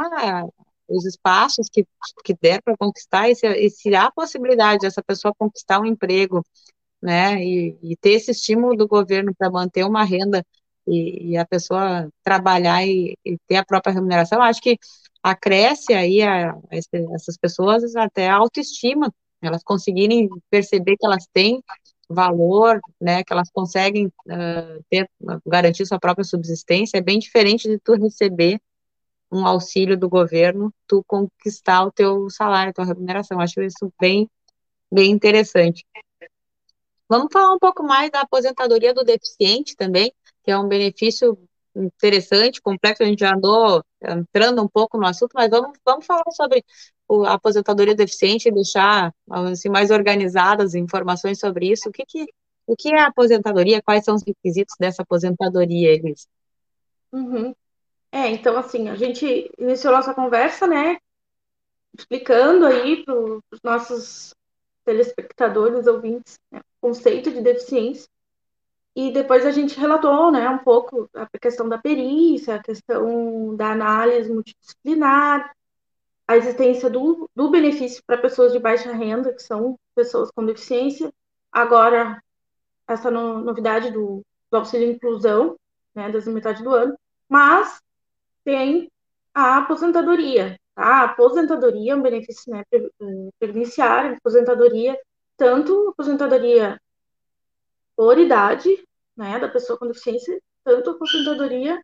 os 0.87 1.05
espaços 1.05 1.67
que, 1.69 1.85
que 2.23 2.35
der 2.39 2.61
para 2.61 2.77
conquistar, 2.77 3.29
e 3.29 3.35
se, 3.35 3.47
e 3.47 3.69
se 3.69 3.95
há 3.95 4.11
possibilidade 4.11 4.79
dessa 4.79 5.03
pessoa 5.03 5.33
conquistar 5.37 5.79
um 5.79 5.85
emprego, 5.85 6.43
né, 7.05 7.39
e, 7.43 7.77
e 7.83 7.95
ter 7.97 8.13
esse 8.13 8.31
estímulo 8.31 8.75
do 8.75 8.87
governo 8.87 9.31
para 9.37 9.51
manter 9.51 9.85
uma 9.85 10.03
renda 10.03 10.43
e, 10.87 11.33
e, 11.33 11.37
a 11.37 11.45
pessoa 11.45 12.09
trabalhar 12.23 12.83
e, 12.83 13.15
e, 13.23 13.37
ter 13.47 13.57
a 13.57 13.65
própria 13.65 13.93
remuneração, 13.93 14.41
acho 14.41 14.59
que 14.59 14.75
acresce 15.21 15.93
aí 15.93 16.23
a, 16.23 16.51
a 16.51 16.75
essas 17.13 17.37
pessoas 17.37 17.95
até 17.95 18.27
a 18.27 18.35
autoestima, 18.35 19.13
elas 19.39 19.63
conseguirem 19.63 20.27
perceber 20.49 20.97
que 20.97 21.05
elas 21.05 21.27
têm 21.31 21.61
valor, 22.09 22.79
né, 22.99 23.23
que 23.23 23.31
elas 23.31 23.51
conseguem 23.51 24.07
uh, 24.07 24.83
ter, 24.89 25.07
garantir 25.45 25.85
sua 25.85 25.99
própria 25.99 26.23
subsistência, 26.23 26.97
é 26.97 27.01
bem 27.01 27.19
diferente 27.19 27.67
de 27.67 27.77
tu 27.79 27.93
receber 27.93 28.59
um 29.31 29.45
auxílio 29.45 29.95
do 29.95 30.09
governo, 30.09 30.73
tu 30.87 31.03
conquistar 31.05 31.83
o 31.83 31.91
teu 31.91 32.29
salário, 32.31 32.71
a 32.71 32.73
tua 32.73 32.85
remuneração. 32.85 33.39
Acho 33.39 33.61
isso 33.61 33.91
bem, 33.99 34.29
bem 34.91 35.11
interessante. 35.11 35.85
Vamos 37.07 37.27
falar 37.31 37.53
um 37.53 37.59
pouco 37.59 37.83
mais 37.83 38.09
da 38.09 38.21
aposentadoria 38.21 38.93
do 38.93 39.03
deficiente 39.03 39.75
também, 39.75 40.13
que 40.43 40.51
é 40.51 40.57
um 40.57 40.67
benefício 40.67 41.37
interessante, 41.75 42.61
complexo, 42.61 43.03
a 43.03 43.05
gente 43.05 43.19
já 43.19 43.35
andou 43.35 43.83
entrando 44.01 44.63
um 44.63 44.67
pouco 44.67 44.97
no 44.97 45.05
assunto, 45.05 45.33
mas 45.33 45.49
vamos, 45.49 45.77
vamos 45.85 46.05
falar 46.05 46.23
sobre 46.31 46.63
a 47.25 47.33
aposentadoria 47.33 47.93
do 47.93 47.97
deficiente 47.97 48.47
e 48.47 48.51
deixar 48.51 49.13
assim, 49.29 49.69
mais 49.69 49.91
organizadas 49.91 50.73
informações 50.73 51.39
sobre 51.39 51.71
isso. 51.71 51.89
O 51.89 51.91
que, 51.91 52.05
que, 52.05 52.25
o 52.65 52.75
que 52.75 52.93
é 52.93 53.01
a 53.01 53.07
aposentadoria? 53.07 53.81
Quais 53.81 54.03
são 54.05 54.15
os 54.15 54.23
requisitos 54.23 54.75
dessa 54.79 55.01
aposentadoria, 55.01 55.91
Elis? 55.91 56.27
Uhum. 57.11 57.53
É, 58.11 58.29
então, 58.29 58.57
assim, 58.57 58.87
a 58.87 58.95
gente 58.95 59.51
iniciou 59.57 59.93
nossa 59.93 60.13
conversa, 60.13 60.65
né, 60.65 60.97
explicando 61.97 62.65
aí 62.65 63.03
para 63.03 63.13
os 63.13 63.61
nossos 63.63 64.33
telespectadores, 64.85 65.87
ouvintes, 65.87 66.39
né, 66.51 66.61
conceito 66.85 67.31
de 67.31 67.41
deficiência. 67.41 68.07
E 68.95 69.11
depois 69.11 69.43
a 69.43 69.49
gente 69.49 69.79
relatou, 69.79 70.31
né, 70.31 70.47
um 70.47 70.59
pouco 70.59 71.09
a 71.15 71.27
questão 71.39 71.67
da 71.67 71.79
perícia, 71.79 72.55
a 72.55 72.61
questão 72.61 73.55
da 73.55 73.71
análise 73.71 74.31
multidisciplinar, 74.31 75.51
a 76.27 76.37
existência 76.37 76.87
do, 76.87 77.27
do 77.35 77.49
benefício 77.49 78.03
para 78.05 78.19
pessoas 78.19 78.51
de 78.51 78.59
baixa 78.59 78.93
renda, 78.93 79.33
que 79.33 79.41
são 79.41 79.79
pessoas 79.95 80.29
com 80.29 80.45
deficiência. 80.45 81.11
Agora, 81.51 82.21
essa 82.87 83.09
no, 83.09 83.39
novidade 83.39 83.89
do, 83.89 84.21
do 84.51 84.57
auxílio 84.57 84.91
inclusão, 84.91 85.57
né, 85.95 86.11
das 86.11 86.27
metade 86.27 86.63
do 86.63 86.69
ano. 86.69 86.95
Mas 87.27 87.81
tem 88.43 88.91
a 89.33 89.57
aposentadoria. 89.57 90.55
Tá? 90.75 90.83
A 90.83 91.03
aposentadoria 91.05 91.93
é 91.93 91.95
um 91.95 92.01
benefício 92.03 92.53
né, 92.53 92.63
eh, 92.71 93.29
previdenciário, 93.39 94.15
aposentadoria, 94.17 94.95
tanto 95.37 95.89
aposentadoria 95.89 96.81
por 97.95 98.17
idade 98.17 98.69
né, 99.15 99.39
da 99.39 99.47
pessoa 99.47 99.77
com 99.77 99.87
deficiência, 99.87 100.41
tanto 100.63 100.91
aposentadoria 100.91 101.83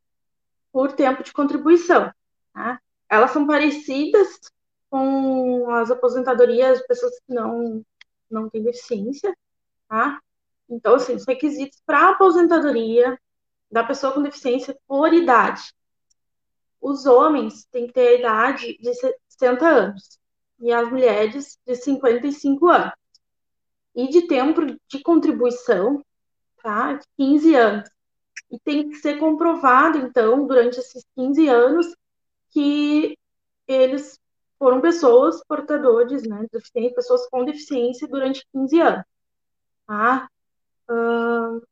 por 0.72 0.94
tempo 0.94 1.24
de 1.24 1.34
contribuição. 1.34 2.12
Tá? 2.54 2.82
Elas 3.10 3.32
são 3.32 3.46
parecidas 3.46 4.40
com 4.90 5.70
as 5.72 5.90
aposentadorias 5.92 6.80
de 6.80 6.88
pessoas 6.88 7.18
que 7.20 7.34
não, 7.34 7.86
não 8.30 8.50
têm 8.50 8.64
deficiência. 8.64 9.36
Tá? 9.88 10.22
Então, 10.70 10.96
assim, 10.96 11.16
os 11.16 11.26
requisitos 11.26 11.82
para 11.86 12.10
aposentadoria 12.10 13.20
da 13.70 13.84
pessoa 13.84 14.14
com 14.14 14.22
deficiência 14.22 14.78
por 14.88 15.14
idade 15.14 15.74
os 16.82 17.06
homens 17.06 17.66
têm 17.66 17.86
que 17.86 17.94
ter 17.94 18.08
a 18.08 18.14
idade 18.20 18.78
de 18.80 18.94
60 19.30 19.68
anos 19.68 20.20
e 20.60 20.74
as 20.74 20.90
mulheres 20.90 21.60
de 21.66 21.76
55 21.76 22.68
anos. 22.68 22.94
E 23.96 24.08
de 24.10 24.28
tempo 24.28 24.62
de 24.66 25.02
contribuição, 25.04 26.04
tá? 26.64 26.94
De 26.94 27.06
15 27.18 27.56
anos. 27.56 27.90
E 28.50 28.60
tem 28.60 28.90
que 28.90 28.96
ser 28.96 29.20
comprovado, 29.20 29.98
então, 29.98 30.46
durante 30.46 30.80
esses 30.80 31.06
15 31.16 31.48
anos, 31.48 31.96
que 32.52 33.18
eles 33.68 34.20
foram 34.60 34.82
pessoas 34.82 35.42
portadores, 35.48 36.24
né, 36.24 36.46
deficientes, 36.52 36.94
pessoas 36.94 37.28
com 37.30 37.44
deficiência 37.44 38.08
durante 38.08 38.46
15 38.54 38.80
anos, 38.80 39.06
tá? 39.88 40.30
Uh, 40.90 41.66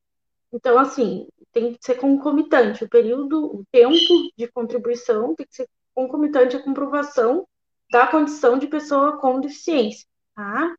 então, 0.51 0.79
assim, 0.79 1.27
tem 1.51 1.73
que 1.73 1.85
ser 1.85 1.95
concomitante. 1.95 2.83
O 2.83 2.89
período, 2.89 3.45
o 3.45 3.63
tempo 3.71 3.95
de 4.37 4.47
contribuição 4.47 5.35
tem 5.35 5.45
que 5.45 5.55
ser 5.55 5.69
concomitante 5.93 6.55
à 6.55 6.63
comprovação 6.63 7.47
da 7.91 8.07
condição 8.07 8.57
de 8.57 8.67
pessoa 8.67 9.17
com 9.17 9.39
deficiência, 9.39 10.07
tá? 10.35 10.75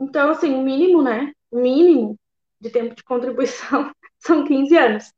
Então, 0.00 0.30
assim, 0.30 0.54
o 0.54 0.62
mínimo, 0.62 1.02
né? 1.02 1.32
O 1.50 1.60
mínimo 1.60 2.18
de 2.60 2.70
tempo 2.70 2.94
de 2.94 3.04
contribuição 3.04 3.92
são 4.18 4.44
15 4.44 4.76
anos. 4.76 5.12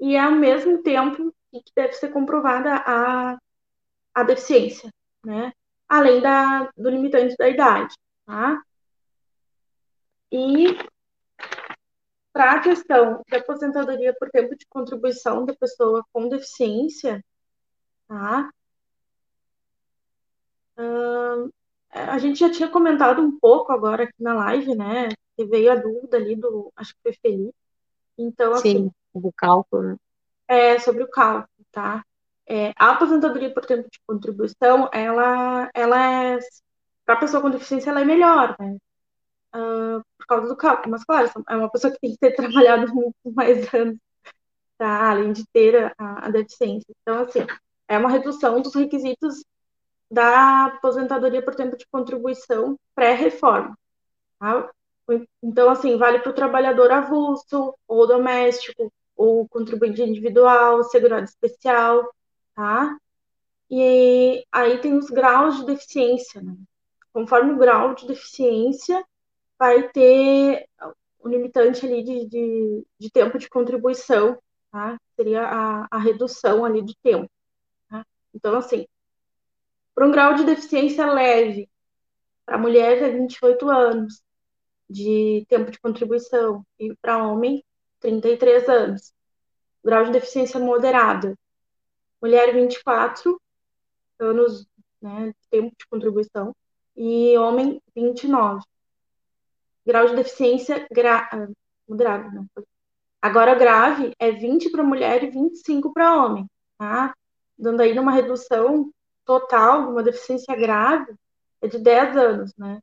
E 0.00 0.14
é 0.14 0.20
ao 0.20 0.32
mesmo 0.32 0.82
tempo 0.82 1.34
que 1.52 1.72
deve 1.74 1.94
ser 1.94 2.10
comprovada 2.12 2.74
a, 2.86 3.38
a 4.14 4.22
deficiência, 4.24 4.90
né? 5.24 5.52
Além 5.88 6.20
da, 6.20 6.70
do 6.76 6.90
limitante 6.90 7.36
da 7.36 7.48
idade, 7.48 7.94
tá? 8.26 8.60
E 10.30 10.76
para 12.32 12.52
a 12.52 12.60
questão 12.60 13.22
da 13.30 13.38
aposentadoria 13.38 14.14
por 14.18 14.28
tempo 14.28 14.54
de 14.54 14.66
contribuição 14.66 15.46
da 15.46 15.54
pessoa 15.54 16.04
com 16.12 16.28
deficiência, 16.28 17.24
tá? 18.06 18.50
Uh, 20.78 21.50
a 21.90 22.18
gente 22.18 22.40
já 22.40 22.50
tinha 22.50 22.68
comentado 22.68 23.22
um 23.22 23.38
pouco 23.38 23.72
agora 23.72 24.04
aqui 24.04 24.22
na 24.22 24.34
live, 24.34 24.74
né? 24.74 25.08
Que 25.36 25.44
veio 25.44 25.72
a 25.72 25.76
dúvida 25.76 26.16
ali 26.16 26.36
do, 26.36 26.72
acho 26.76 26.92
que 26.94 27.00
foi 27.02 27.12
Felipe. 27.14 27.54
Então, 28.18 28.52
assim. 28.52 28.84
Sim, 28.84 28.90
o 29.14 29.32
cálculo, 29.32 29.82
né? 29.82 29.96
É, 30.48 30.78
sobre 30.78 31.02
o 31.02 31.08
cálculo, 31.08 31.48
tá? 31.72 32.04
É, 32.46 32.72
a 32.76 32.92
aposentadoria 32.92 33.52
por 33.52 33.66
tempo 33.66 33.88
de 33.90 33.98
contribuição, 34.06 34.88
ela, 34.92 35.68
ela 35.74 36.34
é, 36.34 36.38
para 37.04 37.14
a 37.14 37.18
pessoa 37.18 37.42
com 37.42 37.50
deficiência, 37.50 37.90
ela 37.90 38.02
é 38.02 38.04
melhor, 38.04 38.54
né? 38.60 38.76
uh, 39.56 40.04
por 40.18 40.26
causa 40.26 40.48
do 40.48 40.56
cálculo. 40.56 40.90
Mas, 40.90 41.04
claro, 41.04 41.30
é 41.48 41.56
uma 41.56 41.70
pessoa 41.70 41.92
que 41.92 42.00
tem 42.00 42.12
que 42.12 42.18
ter 42.18 42.34
trabalhado 42.36 42.94
muito 42.94 43.14
mais 43.34 43.72
anos, 43.74 43.96
tá? 44.78 45.10
além 45.10 45.32
de 45.32 45.44
ter 45.52 45.92
a, 45.98 46.26
a 46.26 46.30
deficiência. 46.30 46.86
Então, 47.02 47.22
assim, 47.22 47.46
é 47.88 47.98
uma 47.98 48.10
redução 48.10 48.60
dos 48.60 48.74
requisitos 48.74 49.44
da 50.10 50.66
aposentadoria 50.66 51.42
por 51.42 51.54
tempo 51.54 51.76
de 51.76 51.86
contribuição 51.86 52.78
pré-reforma. 52.94 53.76
Tá? 54.38 54.70
Então, 55.42 55.70
assim, 55.70 55.96
vale 55.96 56.18
para 56.18 56.30
o 56.30 56.34
trabalhador 56.34 56.90
avulso, 56.90 57.74
ou 57.86 58.06
doméstico, 58.06 58.92
ou 59.16 59.48
contribuinte 59.48 60.02
individual, 60.02 60.82
segurado 60.84 61.24
especial, 61.24 62.12
tá? 62.54 62.96
E 63.70 64.44
aí 64.52 64.78
tem 64.78 64.96
os 64.96 65.10
graus 65.10 65.58
de 65.58 65.66
deficiência, 65.66 66.42
né? 66.42 66.54
Conforme 67.12 67.52
o 67.52 67.58
grau 67.58 67.94
de 67.94 68.06
deficiência, 68.06 69.04
vai 69.58 69.88
ter 69.88 70.68
um 71.24 71.28
limitante 71.28 71.86
ali 71.86 72.02
de, 72.02 72.26
de, 72.26 72.86
de 72.98 73.10
tempo 73.10 73.38
de 73.38 73.48
contribuição, 73.48 74.38
tá? 74.70 74.98
Seria 75.16 75.42
a, 75.42 75.86
a 75.90 75.98
redução 75.98 76.64
ali 76.64 76.82
de 76.82 76.94
tempo. 77.02 77.30
Tá? 77.88 78.04
Então, 78.34 78.56
assim, 78.56 78.86
para 79.96 80.06
um 80.06 80.10
grau 80.10 80.34
de 80.34 80.44
deficiência 80.44 81.10
leve, 81.10 81.70
para 82.44 82.58
mulher 82.58 83.02
é 83.02 83.10
28 83.10 83.70
anos 83.70 84.22
de 84.88 85.46
tempo 85.48 85.70
de 85.70 85.80
contribuição 85.80 86.64
e 86.78 86.94
para 86.96 87.24
homem 87.24 87.64
33 88.00 88.68
anos. 88.68 89.14
Grau 89.82 90.04
de 90.04 90.12
deficiência 90.12 90.60
moderada, 90.60 91.34
mulher 92.20 92.52
24 92.52 93.40
anos 94.18 94.66
né, 95.00 95.32
tempo 95.50 95.74
de 95.76 95.86
contribuição 95.88 96.54
e 96.94 97.36
homem 97.38 97.80
29 97.94 98.62
grau 99.86 100.08
de 100.08 100.16
deficiência 100.16 100.86
gra... 100.90 101.28
Ah, 101.32 101.48
moderado, 101.88 102.28
né? 102.32 102.44
Agora, 103.22 103.54
grave 103.54 104.12
é 104.18 104.32
20 104.32 104.70
para 104.70 104.82
mulher 104.82 105.22
e 105.22 105.30
25 105.30 105.92
para 105.92 106.16
homem, 106.16 106.46
tá? 106.76 107.14
Dando 107.56 107.80
aí 107.80 107.96
uma 107.98 108.12
redução 108.12 108.90
total 109.26 109.90
uma 109.90 110.02
deficiência 110.02 110.56
grave 110.56 111.14
é 111.60 111.68
de 111.68 111.78
10 111.78 112.16
anos, 112.16 112.56
né? 112.56 112.80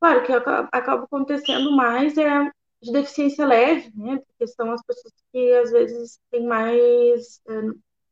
Claro 0.00 0.24
que 0.24 0.32
acaba 0.32 1.04
acontecendo 1.04 1.72
mais 1.76 2.16
é 2.16 2.50
de 2.80 2.92
deficiência 2.92 3.46
leve, 3.46 3.92
né? 3.94 4.20
Porque 4.26 4.46
são 4.46 4.72
as 4.72 4.82
pessoas 4.82 5.12
que 5.30 5.52
às 5.54 5.70
vezes 5.70 6.18
têm 6.30 6.46
mais, 6.46 7.40
é, 7.46 7.60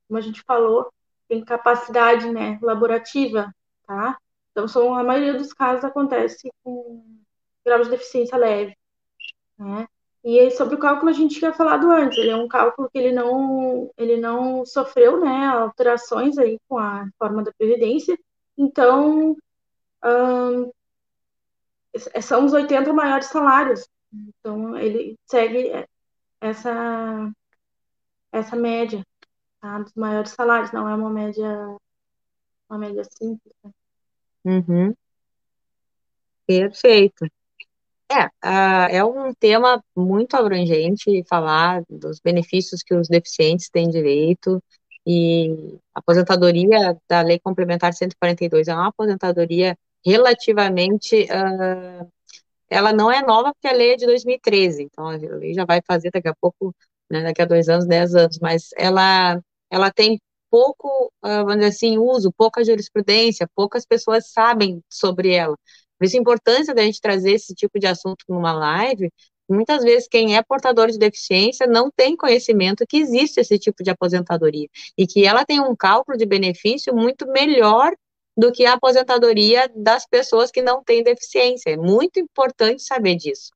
como 0.07 0.19
a 0.19 0.21
gente 0.21 0.43
falou, 0.43 0.93
tem 1.29 1.45
capacidade, 1.45 2.31
né, 2.31 2.59
laborativa, 2.63 3.55
tá? 3.87 4.19
Então, 4.53 4.69
são, 4.69 4.95
a 4.95 5.03
maioria 5.05 5.35
dos 5.35 5.53
casos 5.53 5.85
acontece 5.85 6.51
com 6.63 7.05
grau 7.65 7.83
de 7.83 7.91
deficiência 7.91 8.37
leve, 8.37 8.77
né? 9.59 9.89
E 10.23 10.51
sobre 10.51 10.75
o 10.75 10.79
cálculo 10.79 11.11
a 11.11 11.15
gente 11.15 11.39
tinha 11.39 11.53
falado 11.53 11.91
antes, 11.91 12.19
ele 12.19 12.31
é 12.31 12.37
um 12.37 12.49
cálculo 12.49 12.91
que 12.91 12.99
ele 12.99 13.11
não, 13.11 13.91
ele 13.97 14.19
não 14.19 14.67
sofreu, 14.67 15.19
né, 15.19 15.47
alterações 15.47 16.37
aí 16.37 16.59
com 16.69 16.79
a 16.79 17.09
forma 17.19 17.43
da 17.43 17.53
Previdência, 17.53 18.19
então 18.57 19.35
hum, 20.05 20.71
são 22.21 22.45
os 22.45 22.53
80 22.53 22.93
maiores 22.93 23.27
salários, 23.29 23.89
então 24.13 24.77
ele 24.77 25.19
segue 25.27 25.87
essa, 26.39 27.33
essa 28.31 28.57
média 28.57 29.03
tá, 29.61 29.79
dos 29.79 29.95
maiores 29.95 30.33
salários, 30.33 30.73
não 30.73 30.87
é 30.87 30.95
uma 30.95 31.11
média, 31.11 31.77
uma 32.69 32.79
média 32.79 33.05
simples. 33.05 33.55
Né? 33.65 33.71
Uhum. 34.45 34.95
Perfeito. 36.47 37.27
É, 38.11 38.25
uh, 38.27 38.89
é 38.91 39.05
um 39.05 39.33
tema 39.35 39.83
muito 39.95 40.35
abrangente 40.35 41.23
falar 41.29 41.83
dos 41.89 42.19
benefícios 42.19 42.83
que 42.83 42.93
os 42.95 43.09
deficientes 43.09 43.69
têm 43.71 43.89
direito. 43.89 44.61
E 45.07 45.79
a 45.95 46.01
aposentadoria 46.01 46.97
da 47.09 47.23
Lei 47.23 47.39
Complementar 47.39 47.95
142 47.95 48.67
é 48.69 48.75
uma 48.75 48.89
aposentadoria 48.89 49.79
relativamente, 50.05 51.23
uh, 51.25 52.11
ela 52.69 52.93
não 52.93 53.11
é 53.13 53.23
nova 53.23 53.53
porque 53.55 53.69
a 53.69 53.73
lei 53.73 53.95
é 53.95 53.97
de 53.97 54.07
2013, 54.07 54.85
então 54.85 55.07
a 55.09 55.17
lei 55.17 55.55
já 55.55 55.65
vai 55.65 55.81
fazer 55.87 56.11
daqui 56.11 56.29
a 56.29 56.35
pouco, 56.41 56.75
né, 57.11 57.23
daqui 57.23 57.43
a 57.43 57.45
dois 57.47 57.69
anos, 57.69 57.87
dez 57.87 58.15
anos, 58.15 58.39
mas 58.41 58.71
ela, 58.77 59.41
ela 59.71 59.91
tem 59.93 60.21
pouco, 60.51 60.89
uh, 61.25 61.45
vamos 61.45 61.57
dizer 61.57 61.69
assim, 61.69 61.99
uso, 61.99 62.33
pouca 62.33 62.65
jurisprudência, 62.65 63.49
poucas 63.55 63.87
pessoas 63.87 64.31
sabem 64.33 64.83
sobre 64.91 65.33
ela. 65.35 65.57
Por 66.01 66.07
isso 66.07 66.17
a 66.17 66.21
importância 66.21 66.75
da 66.75 66.83
gente 66.83 66.99
trazer 66.99 67.33
esse 67.33 67.55
tipo 67.55 67.79
de 67.79 67.87
assunto 67.87 68.25
numa 68.27 68.55
live. 68.55 69.13
Muitas 69.47 69.85
vezes 69.85 70.09
quem 70.09 70.35
é 70.35 70.43
portador 70.43 70.91
de 70.91 70.99
deficiência 70.99 71.67
não 71.67 71.91
tem 71.91 72.17
conhecimento 72.17 72.87
que 72.89 72.97
existe 72.97 73.39
esse 73.41 73.59
tipo 73.59 73.83
de 73.83 73.91
aposentadoria 73.91 74.67
e 74.97 75.07
que 75.07 75.27
ela 75.27 75.45
tem 75.45 75.61
um 75.61 75.77
cálculo 75.77 76.17
de 76.17 76.25
benefício 76.25 76.95
muito 76.97 77.27
melhor 77.27 77.93
do 78.35 78.51
que 78.51 78.65
a 78.65 78.73
aposentadoria 78.75 79.71
das 79.77 80.07
pessoas 80.07 80.51
que 80.51 80.63
não 80.63 80.83
têm 80.83 81.03
deficiência. 81.03 81.71
É 81.71 81.77
muito 81.77 82.19
importante 82.19 82.83
saber 82.83 83.17
disso. 83.17 83.51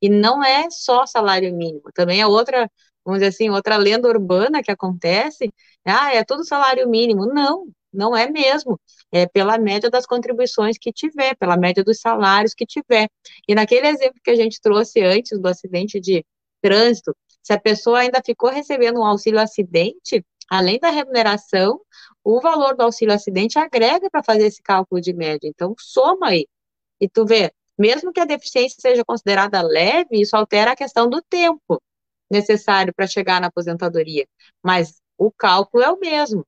E 0.00 0.08
não 0.08 0.42
é 0.42 0.70
só 0.70 1.04
salário 1.04 1.54
mínimo, 1.54 1.82
também 1.94 2.22
é 2.22 2.26
outra, 2.26 2.70
vamos 3.04 3.20
dizer 3.20 3.28
assim, 3.28 3.50
outra 3.50 3.76
lenda 3.76 4.08
urbana 4.08 4.62
que 4.62 4.70
acontece. 4.70 5.52
Ah, 5.84 6.14
é 6.14 6.24
tudo 6.24 6.44
salário 6.46 6.88
mínimo. 6.88 7.26
Não, 7.26 7.66
não 7.92 8.16
é 8.16 8.30
mesmo. 8.30 8.78
É 9.12 9.26
pela 9.26 9.58
média 9.58 9.90
das 9.90 10.06
contribuições 10.06 10.76
que 10.78 10.92
tiver, 10.92 11.36
pela 11.36 11.56
média 11.56 11.82
dos 11.84 12.00
salários 12.00 12.54
que 12.54 12.66
tiver. 12.66 13.08
E 13.48 13.54
naquele 13.54 13.88
exemplo 13.88 14.20
que 14.22 14.30
a 14.30 14.36
gente 14.36 14.60
trouxe 14.60 15.00
antes 15.02 15.38
do 15.38 15.48
acidente 15.48 16.00
de 16.00 16.24
trânsito, 16.62 17.16
se 17.42 17.52
a 17.52 17.60
pessoa 17.60 18.00
ainda 18.00 18.20
ficou 18.24 18.50
recebendo 18.50 19.00
um 19.00 19.04
auxílio 19.04 19.40
acidente, 19.40 20.24
além 20.48 20.78
da 20.78 20.90
remuneração, 20.90 21.80
o 22.22 22.40
valor 22.40 22.76
do 22.76 22.82
auxílio 22.82 23.14
acidente 23.14 23.58
agrega 23.58 24.10
para 24.10 24.22
fazer 24.22 24.46
esse 24.46 24.62
cálculo 24.62 25.00
de 25.00 25.12
média. 25.12 25.48
Então, 25.48 25.74
soma 25.78 26.28
aí. 26.28 26.46
E 27.00 27.08
tu 27.08 27.24
vê, 27.24 27.52
mesmo 27.78 28.12
que 28.12 28.20
a 28.20 28.24
deficiência 28.26 28.76
seja 28.80 29.04
considerada 29.04 29.62
leve, 29.62 30.20
isso 30.20 30.36
altera 30.36 30.72
a 30.72 30.76
questão 30.76 31.08
do 31.08 31.22
tempo 31.22 31.82
necessário 32.30 32.94
para 32.94 33.06
chegar 33.06 33.40
na 33.40 33.48
aposentadoria. 33.48 34.26
Mas 34.62 35.00
o 35.18 35.30
cálculo 35.32 35.82
é 35.82 35.90
o 35.90 35.98
mesmo. 35.98 36.46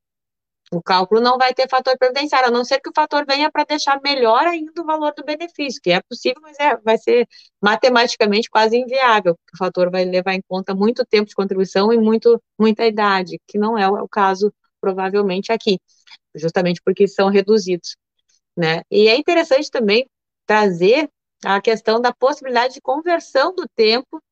O 0.72 0.82
cálculo 0.82 1.20
não 1.20 1.36
vai 1.36 1.52
ter 1.52 1.68
fator 1.68 1.98
previdenciário, 1.98 2.48
a 2.48 2.50
não 2.50 2.64
ser 2.64 2.80
que 2.80 2.88
o 2.88 2.92
fator 2.94 3.26
venha 3.28 3.50
para 3.50 3.62
deixar 3.64 4.00
melhor 4.02 4.46
ainda 4.46 4.72
o 4.80 4.86
valor 4.86 5.12
do 5.14 5.22
benefício, 5.22 5.78
que 5.82 5.90
é 5.90 6.00
possível, 6.00 6.40
mas 6.40 6.58
é, 6.58 6.74
vai 6.78 6.96
ser 6.96 7.28
matematicamente 7.62 8.48
quase 8.48 8.78
inviável, 8.78 9.36
porque 9.36 9.54
o 9.54 9.58
fator 9.58 9.90
vai 9.90 10.06
levar 10.06 10.32
em 10.32 10.40
conta 10.48 10.74
muito 10.74 11.04
tempo 11.04 11.28
de 11.28 11.34
contribuição 11.34 11.92
e 11.92 11.98
muito, 11.98 12.42
muita 12.58 12.86
idade, 12.86 13.38
que 13.46 13.58
não 13.58 13.76
é 13.76 13.86
o 13.86 14.08
caso, 14.08 14.50
provavelmente, 14.80 15.52
aqui, 15.52 15.78
justamente 16.34 16.80
porque 16.82 17.06
são 17.06 17.28
reduzidos. 17.28 17.94
Né? 18.56 18.80
E 18.90 19.08
é 19.08 19.16
interessante 19.18 19.70
também 19.70 20.08
trazer 20.46 21.06
a 21.44 21.60
questão 21.60 22.00
da 22.00 22.14
possibilidade 22.14 22.74
de 22.74 22.80
conversão 22.80 23.54
do 23.54 23.66
tempo 23.76 24.22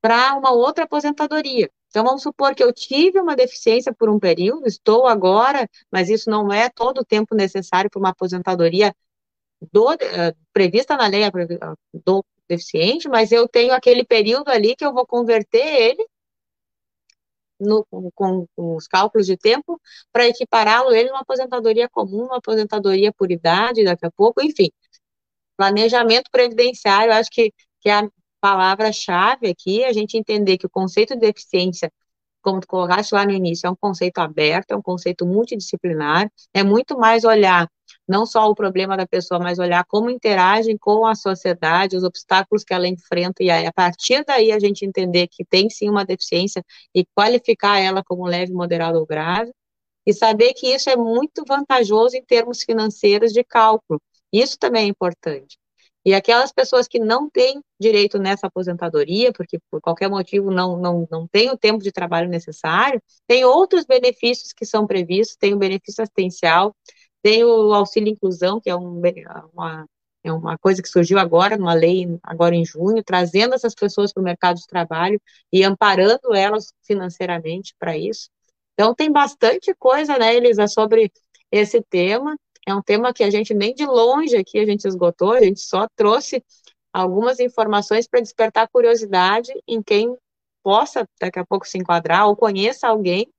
para 0.00 0.34
uma 0.34 0.50
outra 0.50 0.84
aposentadoria. 0.84 1.68
Então, 1.94 2.04
vamos 2.04 2.22
supor 2.24 2.56
que 2.56 2.64
eu 2.64 2.72
tive 2.72 3.20
uma 3.20 3.36
deficiência 3.36 3.94
por 3.94 4.10
um 4.10 4.18
período, 4.18 4.66
estou 4.66 5.06
agora, 5.06 5.70
mas 5.92 6.08
isso 6.08 6.28
não 6.28 6.52
é 6.52 6.68
todo 6.68 6.98
o 6.98 7.04
tempo 7.04 7.36
necessário 7.36 7.88
para 7.88 8.00
uma 8.00 8.08
aposentadoria 8.08 8.92
do, 9.72 9.92
uh, 9.92 9.96
prevista 10.52 10.96
na 10.96 11.06
lei 11.06 11.22
do 12.04 12.24
deficiente, 12.48 13.08
mas 13.08 13.30
eu 13.30 13.46
tenho 13.46 13.72
aquele 13.72 14.04
período 14.04 14.48
ali 14.48 14.74
que 14.74 14.84
eu 14.84 14.92
vou 14.92 15.06
converter 15.06 15.64
ele 15.64 16.04
no, 17.60 17.86
com, 17.86 18.10
com, 18.56 18.76
os 18.76 18.88
cálculos 18.88 19.26
de 19.28 19.36
tempo 19.36 19.80
para 20.12 20.26
equipará-lo 20.26 20.92
ele 20.92 21.10
numa 21.10 21.20
aposentadoria 21.20 21.88
comum, 21.88 22.24
uma 22.24 22.38
aposentadoria 22.38 23.12
por 23.12 23.30
idade, 23.30 23.84
daqui 23.84 24.04
a 24.04 24.10
pouco, 24.10 24.42
enfim. 24.42 24.68
Planejamento 25.56 26.28
previdenciário, 26.30 27.12
acho 27.12 27.30
que, 27.30 27.52
que 27.80 27.88
é 27.88 27.94
a 27.94 28.10
palavra-chave 28.44 29.48
aqui, 29.48 29.82
a 29.84 29.92
gente 29.94 30.18
entender 30.18 30.58
que 30.58 30.66
o 30.66 30.70
conceito 30.70 31.14
de 31.14 31.20
deficiência, 31.20 31.90
como 32.42 32.60
tu 32.60 32.66
colocaste 32.66 33.14
lá 33.14 33.24
no 33.24 33.30
início, 33.30 33.66
é 33.66 33.70
um 33.70 33.74
conceito 33.74 34.18
aberto, 34.18 34.72
é 34.72 34.76
um 34.76 34.82
conceito 34.82 35.24
multidisciplinar, 35.24 36.30
é 36.52 36.62
muito 36.62 36.98
mais 36.98 37.24
olhar 37.24 37.66
não 38.06 38.26
só 38.26 38.50
o 38.50 38.54
problema 38.54 38.98
da 38.98 39.06
pessoa, 39.06 39.40
mas 39.40 39.58
olhar 39.58 39.82
como 39.86 40.10
interagem 40.10 40.76
com 40.76 41.06
a 41.06 41.14
sociedade, 41.14 41.96
os 41.96 42.04
obstáculos 42.04 42.62
que 42.64 42.74
ela 42.74 42.86
enfrenta, 42.86 43.42
e 43.42 43.50
aí, 43.50 43.66
a 43.66 43.72
partir 43.72 44.22
daí 44.26 44.52
a 44.52 44.58
gente 44.58 44.84
entender 44.84 45.26
que 45.26 45.42
tem 45.42 45.70
sim 45.70 45.88
uma 45.88 46.04
deficiência 46.04 46.62
e 46.94 47.06
qualificar 47.14 47.78
ela 47.80 48.04
como 48.04 48.26
leve, 48.26 48.52
moderado 48.52 48.98
ou 48.98 49.06
grave, 49.06 49.50
e 50.06 50.12
saber 50.12 50.52
que 50.52 50.66
isso 50.66 50.90
é 50.90 50.96
muito 50.96 51.44
vantajoso 51.48 52.14
em 52.14 52.22
termos 52.22 52.62
financeiros 52.62 53.32
de 53.32 53.42
cálculo. 53.42 53.98
Isso 54.30 54.58
também 54.58 54.84
é 54.84 54.88
importante. 54.88 55.56
E 56.04 56.12
aquelas 56.14 56.52
pessoas 56.52 56.86
que 56.86 56.98
não 56.98 57.30
têm 57.30 57.62
direito 57.80 58.18
nessa 58.18 58.46
aposentadoria, 58.46 59.32
porque 59.32 59.58
por 59.70 59.80
qualquer 59.80 60.08
motivo 60.08 60.50
não, 60.50 60.76
não, 60.76 61.08
não 61.10 61.26
tem 61.26 61.50
o 61.50 61.56
tempo 61.56 61.82
de 61.82 61.90
trabalho 61.90 62.28
necessário, 62.28 63.02
tem 63.26 63.44
outros 63.44 63.84
benefícios 63.86 64.52
que 64.52 64.66
são 64.66 64.86
previstos, 64.86 65.36
tem 65.36 65.54
o 65.54 65.58
benefício 65.58 66.02
assistencial, 66.02 66.74
tem 67.22 67.42
o 67.42 67.72
auxílio 67.72 68.10
inclusão, 68.10 68.60
que 68.60 68.68
é 68.68 68.76
um, 68.76 69.00
uma, 69.54 69.86
é 70.22 70.30
uma 70.30 70.58
coisa 70.58 70.82
que 70.82 70.88
surgiu 70.88 71.18
agora, 71.18 71.56
numa 71.56 71.72
lei 71.72 72.06
agora 72.22 72.54
em 72.54 72.64
junho, 72.66 73.02
trazendo 73.02 73.54
essas 73.54 73.74
pessoas 73.74 74.12
para 74.12 74.20
o 74.20 74.24
mercado 74.24 74.56
de 74.56 74.66
trabalho 74.66 75.20
e 75.50 75.64
amparando 75.64 76.34
elas 76.34 76.72
financeiramente 76.82 77.74
para 77.78 77.96
isso. 77.96 78.28
Então, 78.74 78.94
tem 78.94 79.10
bastante 79.10 79.74
coisa, 79.74 80.18
né, 80.18 80.34
Elisa, 80.34 80.66
sobre 80.66 81.10
esse 81.50 81.80
tema, 81.82 82.36
é 82.66 82.74
um 82.74 82.82
tema 82.82 83.12
que 83.12 83.22
a 83.22 83.30
gente 83.30 83.52
nem 83.52 83.74
de 83.74 83.84
longe 83.86 84.36
aqui 84.36 84.58
a 84.58 84.64
gente 84.64 84.86
esgotou, 84.86 85.32
a 85.32 85.40
gente 85.40 85.60
só 85.60 85.86
trouxe 85.94 86.42
algumas 86.92 87.40
informações 87.40 88.06
para 88.06 88.20
despertar 88.20 88.68
curiosidade 88.68 89.52
em 89.66 89.82
quem 89.82 90.16
possa 90.62 91.06
daqui 91.20 91.38
a 91.38 91.44
pouco 91.44 91.66
se 91.66 91.76
enquadrar 91.76 92.26
ou 92.26 92.36
conheça 92.36 92.88
alguém 92.88 93.30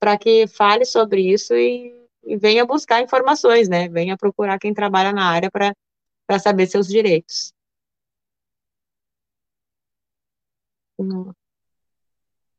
para 0.00 0.18
que 0.18 0.46
fale 0.48 0.84
sobre 0.84 1.32
isso 1.32 1.54
e, 1.54 1.94
e, 2.24 2.36
venha 2.36 2.66
buscar 2.66 3.00
informações, 3.00 3.68
né? 3.68 3.88
Venha 3.88 4.16
procurar 4.16 4.58
quem 4.58 4.74
trabalha 4.74 5.12
na 5.12 5.26
área 5.26 5.48
para 5.50 6.38
saber 6.40 6.66
seus 6.66 6.88
direitos. 6.88 7.52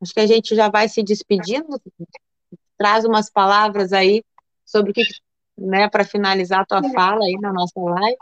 Acho 0.01 0.13
que 0.13 0.19
a 0.19 0.27
gente 0.27 0.55
já 0.55 0.69
vai 0.69 0.87
se 0.87 1.03
despedindo. 1.03 1.81
Traz 2.77 3.03
umas 3.03 3.29
palavras 3.29 3.91
aí 3.91 4.23
sobre 4.65 4.91
o 4.91 4.93
que 4.93 5.03
né, 5.57 5.89
para 5.89 6.03
finalizar 6.03 6.61
a 6.61 6.65
tua 6.65 6.83
fala 6.91 7.25
aí 7.25 7.37
na 7.39 7.51
nossa 7.53 7.79
live. 7.79 8.17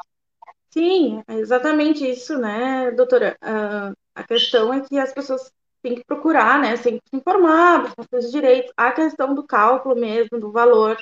Sim, 0.70 1.22
é 1.28 1.36
exatamente 1.36 2.10
isso, 2.10 2.38
né, 2.38 2.92
doutora? 2.92 3.38
Uh, 3.42 3.96
a 4.16 4.24
questão 4.24 4.74
é 4.74 4.82
que 4.82 4.98
as 4.98 5.14
pessoas 5.14 5.52
têm 5.82 5.96
que 5.96 6.06
procurar, 6.06 6.60
né, 6.60 6.78
têm 6.78 6.98
que 6.98 7.10
se 7.10 7.16
informar 7.18 7.94
dos 7.96 8.08
seus 8.10 8.32
direitos. 8.32 8.72
A 8.78 8.92
questão 8.92 9.34
do 9.34 9.44
cálculo 9.44 9.96
mesmo, 9.96 10.40
do 10.40 10.52
valor 10.52 10.98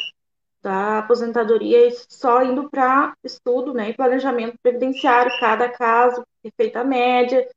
da 0.62 1.00
aposentadoria, 1.00 1.90
só 2.10 2.44
indo 2.44 2.70
para 2.70 3.14
estudo, 3.24 3.74
né, 3.74 3.90
e 3.90 3.94
planejamento 3.94 4.58
previdenciário, 4.62 5.32
cada 5.40 5.70
caso, 5.70 6.24
é 6.44 6.50
feita 6.58 6.82
a 6.82 6.84
média, 6.84 7.48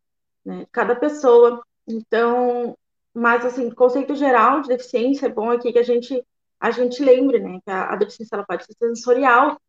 né, 0.44 0.66
cada 0.70 0.94
pessoa. 0.94 1.62
Então, 1.86 2.76
mas, 3.14 3.44
assim, 3.44 3.70
conceito 3.70 4.14
geral 4.14 4.60
de 4.60 4.68
deficiência, 4.68 5.26
é 5.26 5.30
bom 5.30 5.50
aqui 5.50 5.72
que 5.72 5.78
a 5.78 5.82
gente 5.82 6.22
a 6.62 6.70
gente 6.70 7.02
lembre, 7.04 7.40
né, 7.40 7.60
que 7.64 7.70
a, 7.70 7.92
a 7.92 7.96
deficiência 7.96 8.36
ela 8.36 8.46
pode 8.46 8.64
ser 8.64 8.74
sensorial, 8.74 9.60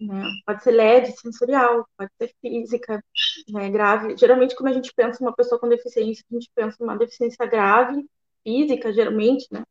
né, 0.00 0.24
pode 0.46 0.62
ser 0.62 0.72
LED 0.72 1.12
sensorial, 1.20 1.86
pode 1.96 2.10
ser 2.18 2.34
física, 2.40 3.02
né, 3.48 3.70
grave. 3.70 4.16
Geralmente, 4.16 4.54
quando 4.56 4.68
a 4.70 4.74
gente 4.74 4.92
pensa 4.94 5.22
uma 5.22 5.34
pessoa 5.34 5.60
com 5.60 5.68
deficiência, 5.68 6.24
a 6.30 6.34
gente 6.34 6.50
pensa 6.54 6.82
uma 6.84 6.96
deficiência 6.98 7.46
grave, 7.46 8.06
física, 8.44 8.92
geralmente, 8.92 9.46
né, 9.52 9.64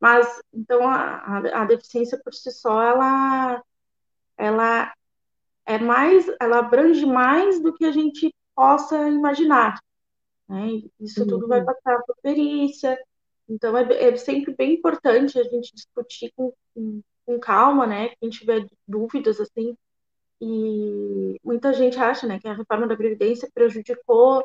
mas, 0.00 0.40
então, 0.52 0.88
a, 0.88 1.16
a, 1.38 1.62
a 1.62 1.66
deficiência 1.66 2.20
por 2.24 2.34
si 2.34 2.50
só, 2.52 2.82
ela, 2.82 3.62
ela 4.38 4.94
é 5.66 5.78
mais, 5.78 6.26
ela 6.40 6.58
abrange 6.60 7.06
mais 7.06 7.62
do 7.62 7.74
que 7.74 7.84
a 7.86 7.92
gente 7.92 8.34
possa 8.54 9.08
imaginar. 9.08 9.80
né? 10.48 10.82
Isso 11.00 11.26
tudo 11.26 11.48
vai 11.48 11.64
passar 11.64 12.00
por 12.06 12.16
perícia. 12.22 12.98
Então, 13.52 13.76
é, 13.76 14.08
é, 14.08 14.16
sempre 14.16 14.54
bem 14.54 14.74
importante 14.74 15.38
a 15.38 15.44
gente 15.44 15.74
discutir 15.74 16.32
com, 16.34 16.52
com, 16.74 17.02
com 17.26 17.38
calma, 17.38 17.86
né? 17.86 18.10
Quem 18.20 18.30
tiver 18.30 18.66
dúvidas, 18.88 19.40
assim. 19.40 19.76
E 20.40 21.38
muita 21.44 21.72
gente 21.72 21.98
acha, 21.98 22.26
né, 22.26 22.40
que 22.40 22.48
a 22.48 22.54
reforma 22.54 22.86
da 22.86 22.96
Previdência 22.96 23.48
prejudicou, 23.54 24.44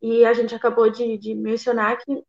e 0.00 0.24
a 0.24 0.32
gente 0.32 0.54
acabou 0.54 0.90
de, 0.90 1.16
de 1.18 1.34
mencionar 1.34 1.98
que 1.98 2.22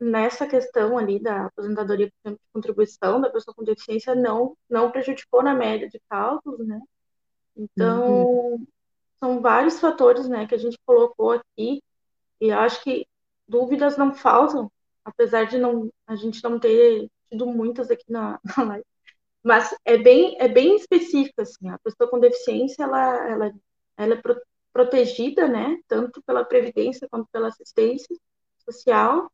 nessa 0.00 0.46
questão 0.46 0.96
ali 0.96 1.20
da 1.20 1.46
aposentadoria 1.46 2.06
por 2.06 2.30
tempo 2.30 2.40
de 2.42 2.52
contribuição 2.52 3.20
da 3.20 3.30
pessoa 3.30 3.54
com 3.54 3.64
deficiência 3.64 4.14
não, 4.14 4.56
não 4.68 4.90
prejudicou 4.90 5.42
na 5.42 5.54
média 5.54 5.88
de 5.88 6.00
cálculos, 6.08 6.66
né? 6.66 6.80
Então, 7.56 8.26
uhum. 8.26 8.66
são 9.20 9.40
vários 9.40 9.78
fatores, 9.78 10.28
né, 10.28 10.46
que 10.46 10.54
a 10.54 10.58
gente 10.58 10.78
colocou 10.86 11.32
aqui, 11.32 11.82
e 12.40 12.50
acho 12.50 12.82
que 12.82 13.06
dúvidas 13.46 13.96
não 13.96 14.14
faltam, 14.14 14.70
apesar 15.08 15.44
de 15.44 15.58
não, 15.58 15.90
a 16.06 16.14
gente 16.14 16.42
não 16.44 16.58
ter 16.58 17.08
tido 17.30 17.46
muitas 17.46 17.90
aqui 17.90 18.10
na, 18.10 18.38
na 18.56 18.64
live. 18.64 18.84
Mas 19.42 19.74
é 19.84 19.96
bem, 19.96 20.36
é 20.38 20.48
bem 20.48 20.76
específico, 20.76 21.40
assim, 21.40 21.68
a 21.70 21.78
pessoa 21.78 22.10
com 22.10 22.18
deficiência, 22.18 22.82
ela, 22.82 23.28
ela, 23.28 23.54
ela 23.96 24.14
é 24.14 24.16
pro, 24.20 24.40
protegida, 24.72 25.48
né, 25.48 25.78
tanto 25.86 26.22
pela 26.22 26.44
Previdência 26.44 27.08
quanto 27.10 27.28
pela 27.32 27.48
assistência 27.48 28.14
social, 28.58 29.30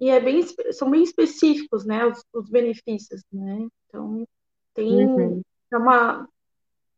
e 0.00 0.08
é 0.08 0.18
bem, 0.18 0.42
são 0.72 0.90
bem 0.90 1.02
específicos, 1.02 1.84
né, 1.84 2.06
os, 2.06 2.24
os 2.32 2.48
benefícios, 2.48 3.22
né, 3.30 3.68
então 3.86 4.26
tem 4.74 5.06
uhum. 5.06 5.42
é 5.70 5.76
uma, 5.76 6.28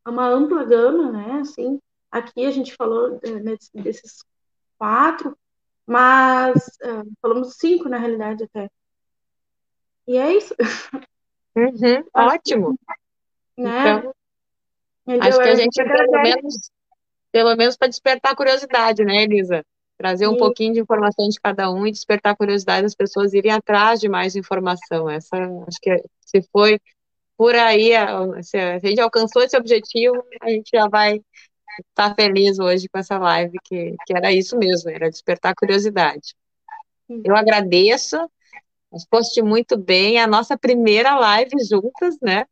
é 0.07 0.09
uma 0.09 0.28
ampla 0.28 0.64
gama, 0.64 1.11
né, 1.11 1.40
assim, 1.40 1.78
aqui 2.11 2.47
a 2.47 2.51
gente 2.51 2.74
falou 2.74 3.20
né, 3.43 3.57
desses 3.74 4.24
quatro, 4.78 5.36
mas 5.87 6.66
uh, 6.83 7.11
falamos 7.20 7.57
cinco 7.57 7.89
na 7.89 7.99
realidade 7.99 8.45
até. 8.45 8.70
E 10.07 10.16
é 10.16 10.37
isso. 10.37 10.55
Uhum, 11.57 12.05
ótimo. 12.14 12.78
Né? 13.57 14.03
Então, 15.07 15.20
acho 15.20 15.39
que 15.39 15.49
a 15.49 15.55
gente, 15.55 15.85
pelo 15.85 16.22
menos, 16.22 16.70
pelo 17.30 17.57
menos 17.57 17.76
para 17.76 17.89
despertar 17.89 18.37
curiosidade, 18.37 19.05
né, 19.05 19.22
Elisa? 19.22 19.64
Trazer 19.99 20.26
um 20.26 20.37
pouquinho 20.37 20.74
de 20.74 20.80
informação 20.80 21.28
de 21.28 21.41
cada 21.41 21.70
um 21.70 21.87
e 21.87 21.93
despertar 21.93 22.33
a 22.33 22.37
curiosidade 22.37 22.83
das 22.83 22.95
pessoas 22.95 23.35
irem 23.35 23.53
atrás 23.53 24.01
de 24.01 24.09
mais 24.09 24.35
informação. 24.35 25.09
Essa, 25.09 25.37
acho 25.66 25.78
que 25.80 26.03
se 26.20 26.43
foi 26.51 26.80
por 27.37 27.55
aí, 27.55 27.91
se 28.43 28.57
a 28.57 28.78
gente 28.78 29.01
alcançou 29.01 29.43
esse 29.43 29.57
objetivo, 29.57 30.24
a 30.41 30.51
gente 30.51 30.70
já 30.72 30.89
vai 30.89 31.20
tá 31.94 32.14
feliz 32.14 32.58
hoje 32.58 32.88
com 32.88 32.98
essa 32.98 33.18
live, 33.18 33.58
que, 33.64 33.94
que 34.06 34.16
era 34.16 34.32
isso 34.32 34.56
mesmo, 34.58 34.90
era 34.90 35.10
despertar 35.10 35.54
curiosidade. 35.54 36.34
Eu 37.24 37.36
agradeço, 37.36 38.16
foste 39.10 39.42
muito 39.42 39.76
bem, 39.76 40.18
a 40.18 40.26
nossa 40.26 40.56
primeira 40.56 41.18
live 41.18 41.50
juntas, 41.68 42.16
né? 42.22 42.44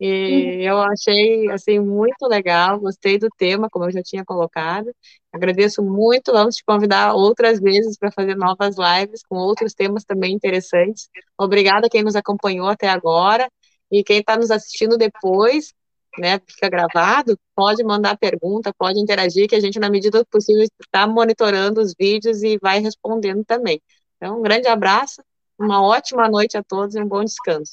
E 0.00 0.58
eu 0.62 0.78
achei, 0.82 1.48
assim, 1.50 1.78
muito 1.78 2.26
legal, 2.26 2.80
gostei 2.80 3.18
do 3.18 3.28
tema, 3.38 3.70
como 3.70 3.84
eu 3.86 3.92
já 3.92 4.02
tinha 4.02 4.24
colocado. 4.24 4.92
Agradeço 5.32 5.82
muito, 5.82 6.32
vamos 6.32 6.56
te 6.56 6.64
convidar 6.64 7.14
outras 7.14 7.60
vezes 7.60 7.96
para 7.96 8.10
fazer 8.10 8.34
novas 8.36 8.76
lives 8.76 9.22
com 9.28 9.36
outros 9.36 9.72
temas 9.72 10.04
também 10.04 10.32
interessantes. 10.34 11.08
Obrigada 11.38 11.86
a 11.86 11.90
quem 11.90 12.02
nos 12.02 12.16
acompanhou 12.16 12.68
até 12.68 12.88
agora 12.88 13.48
e 13.90 14.02
quem 14.02 14.18
está 14.18 14.36
nos 14.36 14.50
assistindo 14.50 14.98
depois, 14.98 15.72
né, 16.18 16.40
fica 16.46 16.68
gravado, 16.68 17.38
pode 17.54 17.82
mandar 17.84 18.16
pergunta, 18.16 18.72
pode 18.76 18.98
interagir, 19.00 19.48
que 19.48 19.54
a 19.54 19.60
gente, 19.60 19.78
na 19.78 19.90
medida 19.90 20.18
do 20.18 20.26
possível, 20.26 20.66
está 20.80 21.06
monitorando 21.06 21.80
os 21.80 21.94
vídeos 21.98 22.42
e 22.42 22.58
vai 22.58 22.78
respondendo 22.78 23.44
também. 23.44 23.80
Então, 24.16 24.38
um 24.38 24.42
grande 24.42 24.68
abraço, 24.68 25.22
uma 25.58 25.82
ótima 25.82 26.28
noite 26.28 26.56
a 26.56 26.62
todos 26.62 26.94
e 26.94 27.00
um 27.00 27.08
bom 27.08 27.24
descanso. 27.24 27.72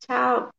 Tchau. 0.00 0.50